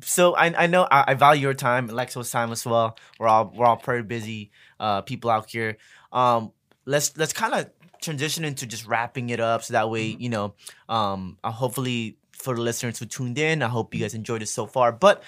[0.02, 2.98] so I, I know I, I value your time, Alexo's time as well.
[3.20, 4.50] We're all we're all pretty busy
[4.80, 5.76] uh, people out here.
[6.12, 6.50] Um,
[6.86, 7.70] let's let's kind of
[8.02, 10.54] transition into just wrapping it up, so that way you know,
[10.88, 14.48] um, uh, hopefully for the listeners who tuned in, I hope you guys enjoyed it
[14.48, 14.90] so far.
[14.90, 15.22] But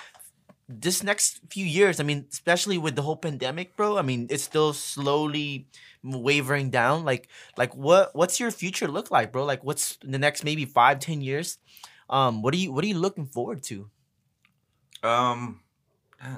[0.68, 3.96] this next few years, I mean, especially with the whole pandemic, bro.
[3.98, 5.66] I mean, it's still slowly
[6.02, 7.04] wavering down.
[7.04, 9.44] Like, like what what's your future look like, bro?
[9.44, 11.58] Like, what's the next maybe five, ten years?
[12.10, 13.90] Um, what are you what are you looking forward to?
[15.02, 15.60] um,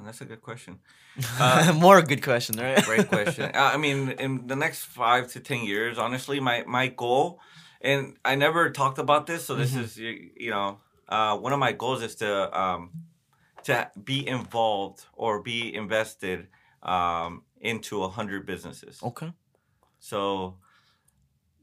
[0.04, 0.78] that's a good question.
[1.40, 2.82] Uh, More a good question, right?
[2.84, 3.50] Great question.
[3.54, 7.40] Uh, I mean, in the next five to ten years, honestly, my my goal,
[7.80, 9.82] and I never talked about this, so this Mhm.
[9.84, 10.78] is you you know,
[11.08, 12.28] uh, one of my goals is to
[12.58, 12.92] um,
[13.64, 16.48] to be involved or be invested
[16.82, 19.00] um, into a hundred businesses.
[19.02, 19.32] Okay.
[19.98, 20.56] So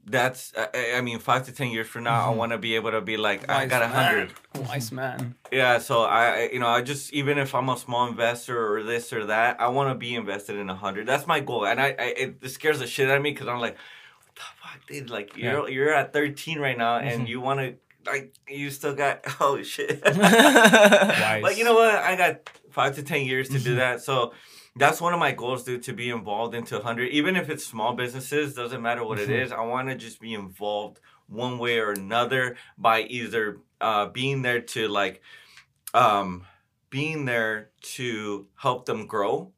[0.06, 2.36] that's I- I, I mean, five to ten years from now, I Mhm.
[2.36, 4.04] want to be able to be like, I got a man.
[4.04, 4.32] hundred.
[4.68, 5.34] Wise man.
[5.52, 8.82] Yeah, so I, I- you know, I just even if I'm a small investor or
[8.82, 11.06] this or that, I want to be invested in a hundred.
[11.06, 13.48] That's my goal, and I, I it, it scares the shit out of me because
[13.48, 13.76] I'm like,
[14.24, 15.10] what the fuck, dude?
[15.10, 17.28] Like you're you're at 13 right now, and Mhm.
[17.28, 17.74] you want to
[18.10, 20.02] like you still got oh shit.
[20.02, 21.94] But you know what?
[21.94, 23.78] I got five to ten years to do Mhm.
[23.78, 24.32] that, so.
[24.76, 27.08] That's one of my goals, dude, to be involved into 100.
[27.08, 29.42] Even if it's small businesses, doesn't matter what it Mhm.
[29.42, 29.50] is.
[29.50, 34.60] I want to just be involved one way or another by either uh, being there
[34.60, 35.20] to like
[35.94, 36.46] um,
[36.90, 39.52] being there to help them grow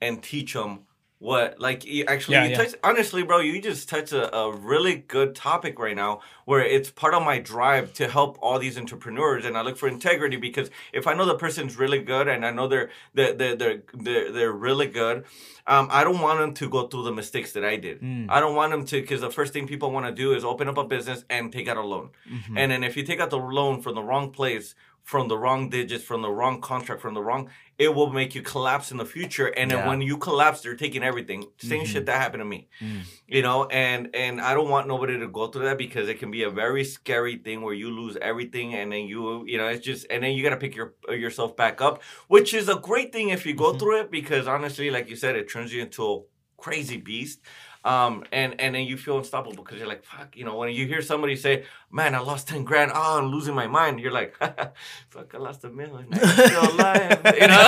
[0.00, 0.86] and teach them
[1.20, 2.56] what like you- actually Yeah, you yeah.
[2.58, 6.90] touch honestly bro you just touched a, a really good topic right now where it's
[6.90, 10.70] part of my drive to help all these entrepreneurs and i look for integrity because
[10.92, 14.32] if i know the person's really good and i know they're they're they're they're, they're,
[14.32, 15.24] they're really good
[15.66, 18.26] um, i don't want them to go through the mistakes that i did Mm.
[18.28, 20.68] i don't want them to because the first thing people want to do is open
[20.68, 22.56] up a business and take out a loan Mhm.
[22.56, 25.70] and then if you take out the loan from the wrong place, from the wrong
[25.70, 27.48] digits, from the wrong contract, from the wrong,
[27.78, 29.46] it will make you collapse in the future.
[29.46, 31.46] And then when you collapse, they're taking everything.
[31.58, 31.86] Same Mhm.
[31.86, 32.68] shit that happened to me.
[32.80, 33.02] Mm.
[33.28, 36.30] You know, and and I don't want nobody to go through that because it can
[36.30, 39.84] be a very scary thing where you lose everything and then you you know it's
[39.84, 43.12] just and then you got to pick your yourself back up, which is a great
[43.12, 43.78] thing if you go Mhm.
[43.78, 46.20] through it because honestly, like you said, it turns you into a
[46.60, 47.40] crazy beast.
[47.84, 50.86] Um, and and then you feel unstoppable because you're like, fuck, you know, when you
[50.86, 54.00] hear somebody say, "Man, I lost ten grand," oh, I'm losing my mind.
[54.00, 54.36] You're like,
[55.10, 56.08] fuck, I lost a million.
[56.12, 57.20] I'm still alive.
[57.40, 57.64] You know?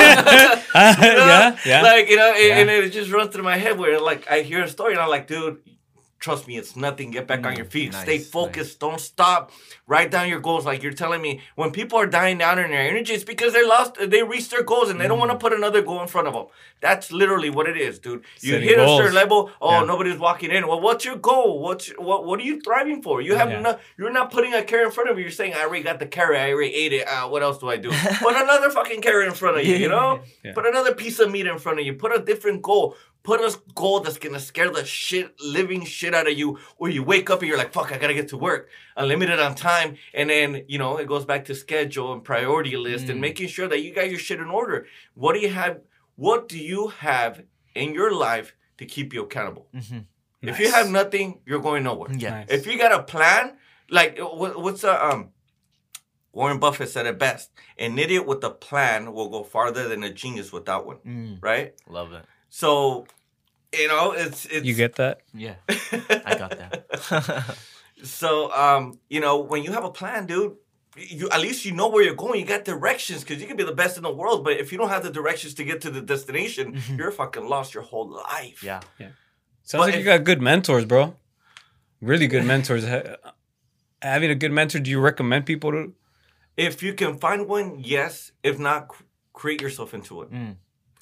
[0.74, 1.82] yeah, yeah.
[1.82, 2.56] Like you know, Yeah.
[2.58, 5.00] and, and it just runs through my head where like I hear a story and
[5.02, 5.58] I'm like, dude.
[6.20, 7.10] Trust me, it's nothing.
[7.10, 7.94] Get back on your feet.
[7.94, 8.78] Stay nice, focused.
[8.78, 9.52] Don't stop.
[9.86, 10.66] Write down your goals.
[10.66, 13.66] Like you're telling me, when people are dying down in their energy, it's because they
[13.66, 16.28] lost, they reached their goals and they don't want to put another goal in front
[16.28, 16.44] of them.
[16.82, 18.22] That's literally what it is, dude.
[18.40, 19.50] You Setting hit a certain level.
[19.62, 19.84] Oh, Yeah.
[19.86, 20.66] nobody's walking in.
[20.66, 21.58] Well, what's your goal?
[21.60, 22.26] What's what?
[22.26, 23.22] What are you thriving for?
[23.22, 23.60] You have Yeah.
[23.60, 23.78] no.
[23.96, 25.22] You're not putting a carrot in front of you.
[25.22, 26.38] You're saying, I already got the carrot.
[26.38, 27.08] I already ate it.
[27.08, 27.90] Uh, what else do I do?
[28.18, 29.74] put another fucking carrot in front of you.
[29.76, 30.20] You know.
[30.44, 30.52] Yeah.
[30.54, 31.92] Put another piece of meat in front of you.
[31.94, 32.96] Put a different goal.
[33.22, 36.58] Put a goal that's gonna scare the shit, living shit out of you.
[36.78, 39.54] Where you wake up and you're like, "Fuck, I gotta get to work." Unlimited on
[39.54, 43.20] time, and then you know it goes back to schedule and priority list and Mm.
[43.28, 44.86] making sure that you got your shit in order.
[45.14, 45.80] What do you have?
[46.16, 47.42] What do you have
[47.74, 49.68] in your life to keep you accountable?
[49.74, 50.06] Mhm.
[50.42, 52.10] If you have nothing, you're going nowhere.
[52.16, 52.30] Yeah.
[52.30, 52.46] Nice.
[52.48, 53.58] If you got a plan,
[53.90, 55.32] like what's a um
[56.32, 57.50] Warren Buffett said it best.
[57.76, 60.98] An idiot with a plan will go farther than a genius without one.
[60.98, 61.74] Mm, Right?
[61.88, 62.24] love it.
[62.51, 63.07] So,
[63.72, 65.20] you know, it's it's you get that?
[65.32, 67.57] Yeah, I got that.
[68.03, 70.57] so um, you know, when you have a plan, dude,
[70.96, 72.40] you at least you know where you're going.
[72.40, 74.78] You got directions because you can be the best in the world, but if you
[74.78, 76.98] don't have the directions to get to the destination, Mhm.
[76.98, 78.62] you're fucking lost your whole life.
[78.62, 78.80] yeah.
[78.98, 79.11] Yeah.
[79.62, 81.14] Sounds But like if- you got good mentors, bro.
[82.01, 82.84] Really good mentors.
[84.03, 85.92] Having a good mentor, do you recommend people to?
[86.57, 88.32] If you can find one, yes.
[88.42, 88.88] If not,
[89.32, 90.32] create yourself into it.
[90.32, 90.57] Mm,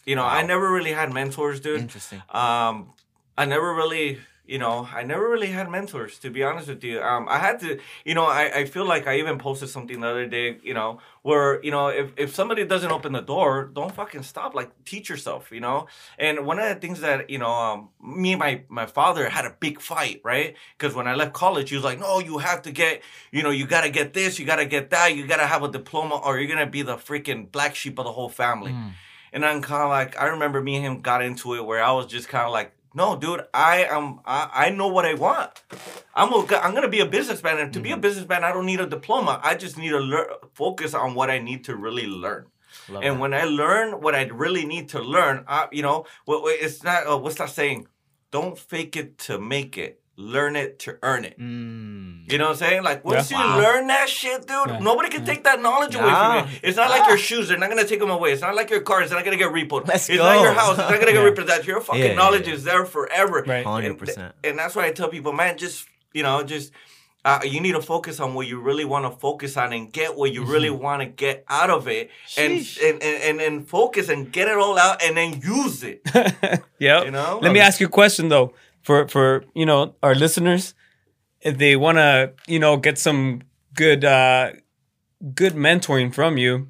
[0.08, 1.82] You know, I never really had mentors, dude.
[1.82, 2.22] interesting.
[2.30, 2.94] Um,
[3.36, 7.02] I never really, you know, I never really had mentors, to be honest with you.
[7.02, 10.08] Um, I had to, you know, I, I feel like I even posted something the
[10.08, 13.94] other day, you know, where, you know, if, if somebody doesn't open the door, don't
[13.94, 14.54] fucking stop.
[14.54, 15.88] Like, teach yourself, you know?
[16.18, 19.44] And one of the things that, you know, um, me and my, my father had
[19.44, 20.56] a big fight, right?
[20.78, 23.50] Because when I left college, he was like, no, you have to get, you know,
[23.50, 25.70] you got to get this, you got to get that, you got to have a
[25.70, 28.72] diploma, or you're going to be the freaking black sheep of the whole family.
[28.72, 28.92] Mm.
[29.32, 31.92] And I'm kind of like, I remember me and him got into it where I
[31.92, 35.50] was just kind of like, no, dude, I am, I, I know what I want.
[36.14, 38.80] I'm, a, I'm gonna be a businessman, and to be a businessman, I don't need
[38.80, 39.40] a diploma.
[39.44, 42.46] I just need to learn, focus on what I need to really learn.
[42.88, 43.20] Love and that.
[43.20, 47.06] when I learn what I really need to learn, I, you know, what- it's not.
[47.06, 47.86] Uh, what's that saying?
[48.30, 50.00] Don't fake it to make it.
[50.20, 51.38] Learn it to earn it.
[51.38, 52.30] Mm.
[52.30, 52.82] You know what I'm saying?
[52.82, 53.38] Like once Yeah.
[53.38, 53.58] you Wow.
[53.60, 54.78] learn that shit, dude, Yeah.
[54.80, 56.58] nobody can take that knowledge away from you.
[56.64, 58.32] It's not like your shoes; they're not gonna take them away.
[58.32, 59.86] It's not like your car; it's not gonna get repoed.
[59.86, 61.22] Let's it's not your house; it's not gonna get Yeah.
[61.22, 61.66] repossessed.
[61.68, 62.54] Your fucking Yeah, yeah, knowledge yeah.
[62.54, 63.44] is there forever.
[63.46, 63.64] Right.
[63.64, 64.34] Hundred And, percent.
[64.42, 66.72] and that's why I tell people, man, just you know, just
[67.24, 70.16] uh, you need to focus on what you really want to focus on and get
[70.16, 72.86] what you really want to get out of it, and, Mm-hmm.
[72.86, 76.00] And and and and focus and get it all out, and then use it.
[76.80, 77.04] yep.
[77.04, 77.38] You know?
[77.40, 78.52] Let me ask you a question though,
[78.88, 80.74] for for you know our listeners,
[81.40, 83.42] if they want to you know get some
[83.74, 84.52] good uh
[85.40, 86.68] good mentoring from you.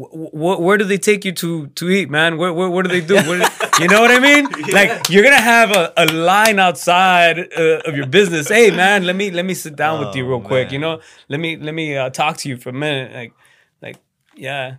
[0.00, 2.36] wh- wh- where do they take you to to eat, man?
[2.40, 3.16] Where where, where do they do?
[3.28, 3.40] Where
[3.82, 4.44] you know what I mean?
[4.78, 8.48] Like you're gonna have a, a line outside uh, of your business.
[8.48, 10.72] Hey, man, let me let me sit down with you Oh, real quick.
[10.72, 13.12] You know, let me let me uh, talk to you for a minute.
[13.20, 13.32] Like
[13.82, 13.96] like
[14.36, 14.76] yeah,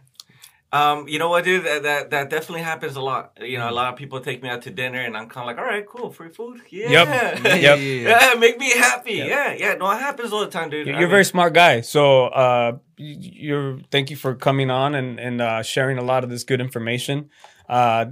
[0.78, 1.64] Um, you know what, dude?
[1.66, 3.24] That, that that definitely happens a lot.
[3.54, 5.48] You know, a lot of people take me out to dinner, and I'm kind of
[5.52, 7.08] like, all right, cool, free food, yeah, Yep.
[7.08, 7.78] Yeah, Yep.
[7.80, 9.28] yeah, make me happy, Yep.
[9.30, 9.74] yeah, yeah.
[9.76, 10.88] No, it happens all the time, dude.
[10.88, 11.82] You're I a mean, very smart guy.
[11.82, 16.30] So uh, you're thank you for coming on and and uh, sharing a lot of
[16.30, 17.30] this good information.
[17.70, 18.06] Uh,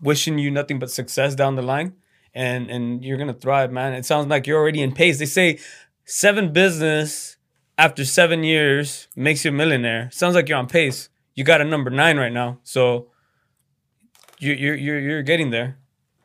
[0.00, 1.94] wishing you nothing but success down the line,
[2.34, 3.92] and and you're gonna thrive, man.
[3.92, 5.18] It sounds like you're already in pace.
[5.18, 5.58] They say
[6.04, 7.36] seven business
[7.78, 10.08] after seven years makes you a millionaire.
[10.12, 11.08] Sounds like you're on pace.
[11.36, 13.08] You got a number nine right now, so
[14.38, 15.78] you you're you're you're getting there.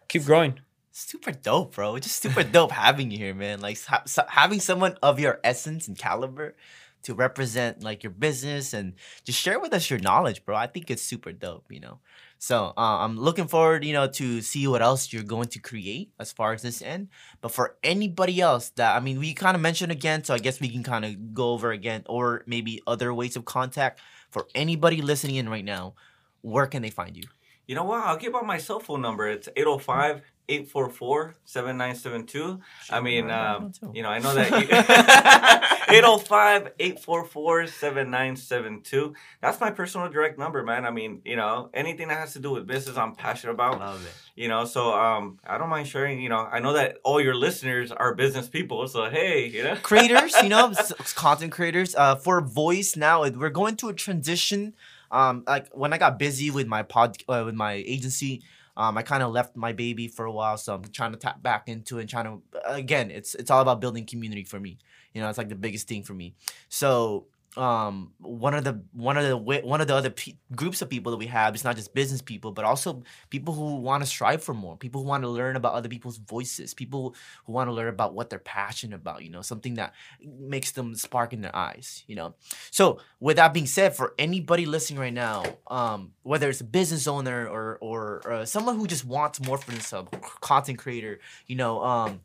[0.07, 0.59] Keep growing.
[0.91, 1.95] Super dope, bro.
[1.95, 3.61] It's just super dope having you here, man.
[3.61, 6.55] Like ha- so- having someone of your essence and caliber
[7.03, 8.93] to represent like your business and
[9.23, 10.55] just share with us your knowledge, bro.
[10.55, 11.99] I think it's super dope, you know.
[12.37, 16.11] So uh, I'm looking forward, you know, to see what else you're going to create
[16.19, 17.09] as far as this end.
[17.39, 20.59] But for anybody else that I mean, we kind of mentioned again, so I guess
[20.59, 23.99] we can kind of go over again, or maybe other ways of contact.
[24.31, 25.93] For anybody listening in right now,
[26.41, 27.25] where can they find you?
[27.67, 28.03] You know what?
[28.03, 29.27] I'll give out my cell phone number.
[29.27, 32.59] It's 805 844 7972.
[32.89, 34.51] I mean, um, you know, I know that
[35.89, 39.13] 805 844 7972.
[39.41, 40.85] That's my personal direct number, man.
[40.85, 43.79] I mean, you know, anything that has to do with business, I'm passionate about.
[43.79, 44.13] Love it.
[44.35, 46.21] You know, so um, I don't mind sharing.
[46.21, 48.87] You know, I know that all your listeners are business people.
[48.87, 51.95] So, hey, you know, creators, you know, s- s- content creators.
[51.95, 54.73] Uh, for Voiced Now, we're going to a transition.
[55.11, 58.43] Um, like when I got busy with my pod, uh, with my agency,
[58.77, 61.43] Um, I kind of left my baby for a while, so I'm trying to tap
[61.43, 64.77] back into it and trying to again, it's it's all about building community for me.
[65.13, 66.35] You know, it's like the biggest thing for me.
[66.69, 67.25] So
[67.57, 71.11] um one of the one of the one of the other pe- groups of people
[71.11, 74.41] that we have is not just business people but also people who want to strive
[74.41, 77.13] for more people who want to learn about other people's voices people
[77.45, 79.93] who want to learn about what they're passionate about you know something that
[80.39, 82.35] makes them spark in their eyes you know.
[82.71, 87.05] So with that being said for anybody listening right now um whether it's a business
[87.05, 91.83] owner or or uh, someone who just wants more for themselves content creator you know
[91.83, 92.21] um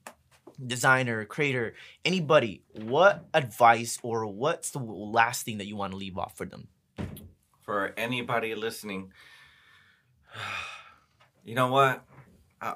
[0.64, 6.18] designer, creator, anybody, what advice or what's the last thing that you want to leave
[6.18, 6.68] off for them?
[7.62, 9.12] For anybody listening,
[11.44, 12.04] you know what?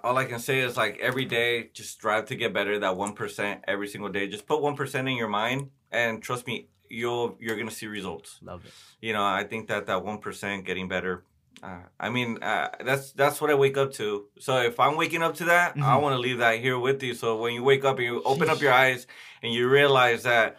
[0.05, 2.79] All I can say is like every day, just strive to get better.
[2.79, 4.29] That one percent every single day.
[4.29, 8.39] Just put one percent in your mind, and trust me, you'll you're gonna see results.
[8.43, 8.73] Love it.
[9.01, 11.25] You know, I think that that one percent getting better.
[11.63, 14.27] Uh, I mean, uh, that's that's what I wake up to.
[14.39, 16.01] So if I'm waking up to that, I Mhm.
[16.03, 17.13] want to leave that here with you.
[17.15, 19.07] So when you wake up and you open up your eyes
[19.43, 20.57] and you realize that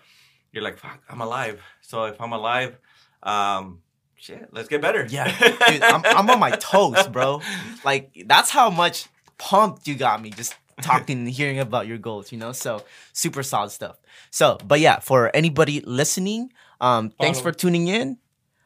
[0.52, 2.78] you're like, "Fuck, I'm alive." So if I'm alive,
[3.24, 3.80] um,
[4.16, 5.08] shit, let's get better.
[5.10, 5.26] Yeah,
[5.68, 7.42] dude, I'm, I'm on my toes, bro.
[7.84, 9.08] Like that's how much
[9.39, 12.32] pumped you got me just talking and hearing about your goals.
[12.32, 12.84] You know, so
[13.14, 13.98] super solid stuff.
[14.30, 17.52] So, but yeah, for anybody listening, um, thanks Follow.
[17.54, 18.18] for tuning in.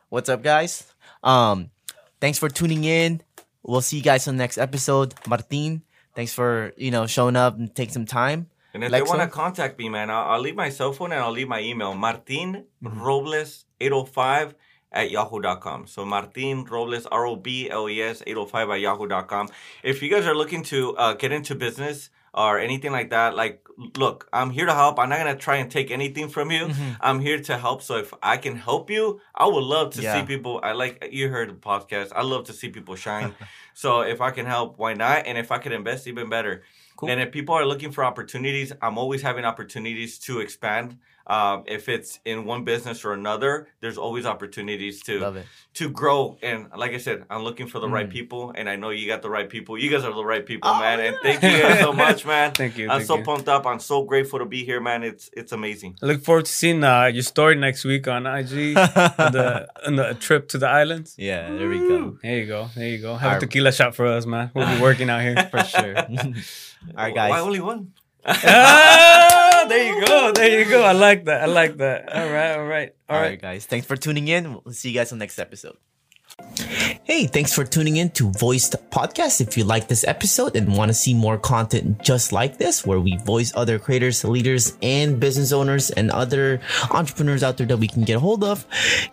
[0.10, 0.92] What's up, guys?
[1.24, 1.72] Um,
[2.20, 3.22] thanks for tuning in.
[3.64, 5.14] We'll see you guys on the next episode.
[5.28, 8.50] Martin, thanks for you know showing up and take some time.
[8.74, 8.94] And if Lexo?
[8.94, 11.48] they want to contact me, man, I'll, I'll leave my cell phone and I'll leave
[11.48, 14.54] my email, Martin Robles 805
[14.92, 15.88] at yahoo.com.
[15.88, 19.50] So Martin Robles, R O B L E S 805 at yahoo.com.
[19.82, 23.65] If you guys are looking to uh, get into business or anything like that, like,
[23.98, 25.00] look, I'm here to help.
[25.00, 26.68] I'm not going to try and take anything from you.
[26.68, 26.98] Mhm.
[27.02, 27.82] I'm here to help.
[27.82, 30.20] So if I can help you, I would love to Yeah.
[30.22, 30.60] see people.
[30.64, 32.12] I like you heard the podcast.
[32.16, 33.36] I love to see people shine.
[33.74, 35.26] so if I can help, why not?
[35.26, 36.64] And if I can invest, even better.
[36.98, 37.10] Cool.
[37.10, 40.98] And if people are looking for opportunities, I'm always having opportunities to expand.
[41.28, 45.44] Um, if it's in one business or another, there's always opportunities to
[45.76, 46.38] to grow.
[46.44, 48.12] And like I said, I'm looking for the right Mm.
[48.12, 49.78] people, and I know you got the right people.
[49.78, 51.00] You guys are the right people, Oh, man.
[51.00, 52.52] And thank you guys so much, man.
[52.54, 52.86] Thank you.
[52.90, 53.24] I'm thank so you.
[53.24, 53.66] pumped up.
[53.66, 55.04] I'm so grateful to be here, man.
[55.04, 55.98] It's it's amazing.
[56.04, 59.96] I look forward to seeing uh, your story next week on IG on the on
[59.96, 61.16] the trip to the islands.
[61.18, 62.18] yeah, there we go.
[62.22, 62.70] There you go.
[62.76, 63.16] There you go.
[63.16, 64.52] Have Our- a tequila shot for us, man.
[64.54, 65.36] We'll be working out here.
[65.52, 65.98] For sure.
[65.98, 66.14] All
[66.96, 67.30] right, guys.
[67.32, 67.94] Why only one?
[68.26, 70.32] Ah, there you go.
[70.34, 70.84] There you go.
[70.84, 71.42] I like that.
[71.42, 72.12] I like that.
[72.14, 72.52] All right.
[72.58, 72.96] All right.
[73.10, 73.42] All All right, right.
[73.42, 73.66] guys.
[73.66, 74.54] Thanks for tuning in.
[74.64, 75.78] We'll see you guys on the next episode.
[77.06, 79.40] Hey, thanks for tuning in to Voiced Podcast.
[79.40, 83.00] If you like this episode and want to see more content just like this, where
[83.00, 86.60] we voice other creators, leaders, and business owners and other
[86.90, 88.66] entrepreneurs out there that we can get a hold of,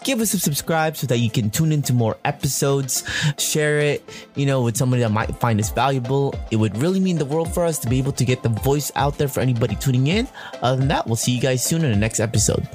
[0.04, 3.04] give us a subscribe so that you can tune into more episodes.
[3.38, 4.02] Share it,
[4.36, 6.34] you know, with somebody that might find this valuable.
[6.50, 8.90] It would really mean the world for us to be able to get the voice
[8.96, 10.26] out there for anybody tuning in.
[10.62, 12.66] Other than that, we'll see you guys soon in the next episode.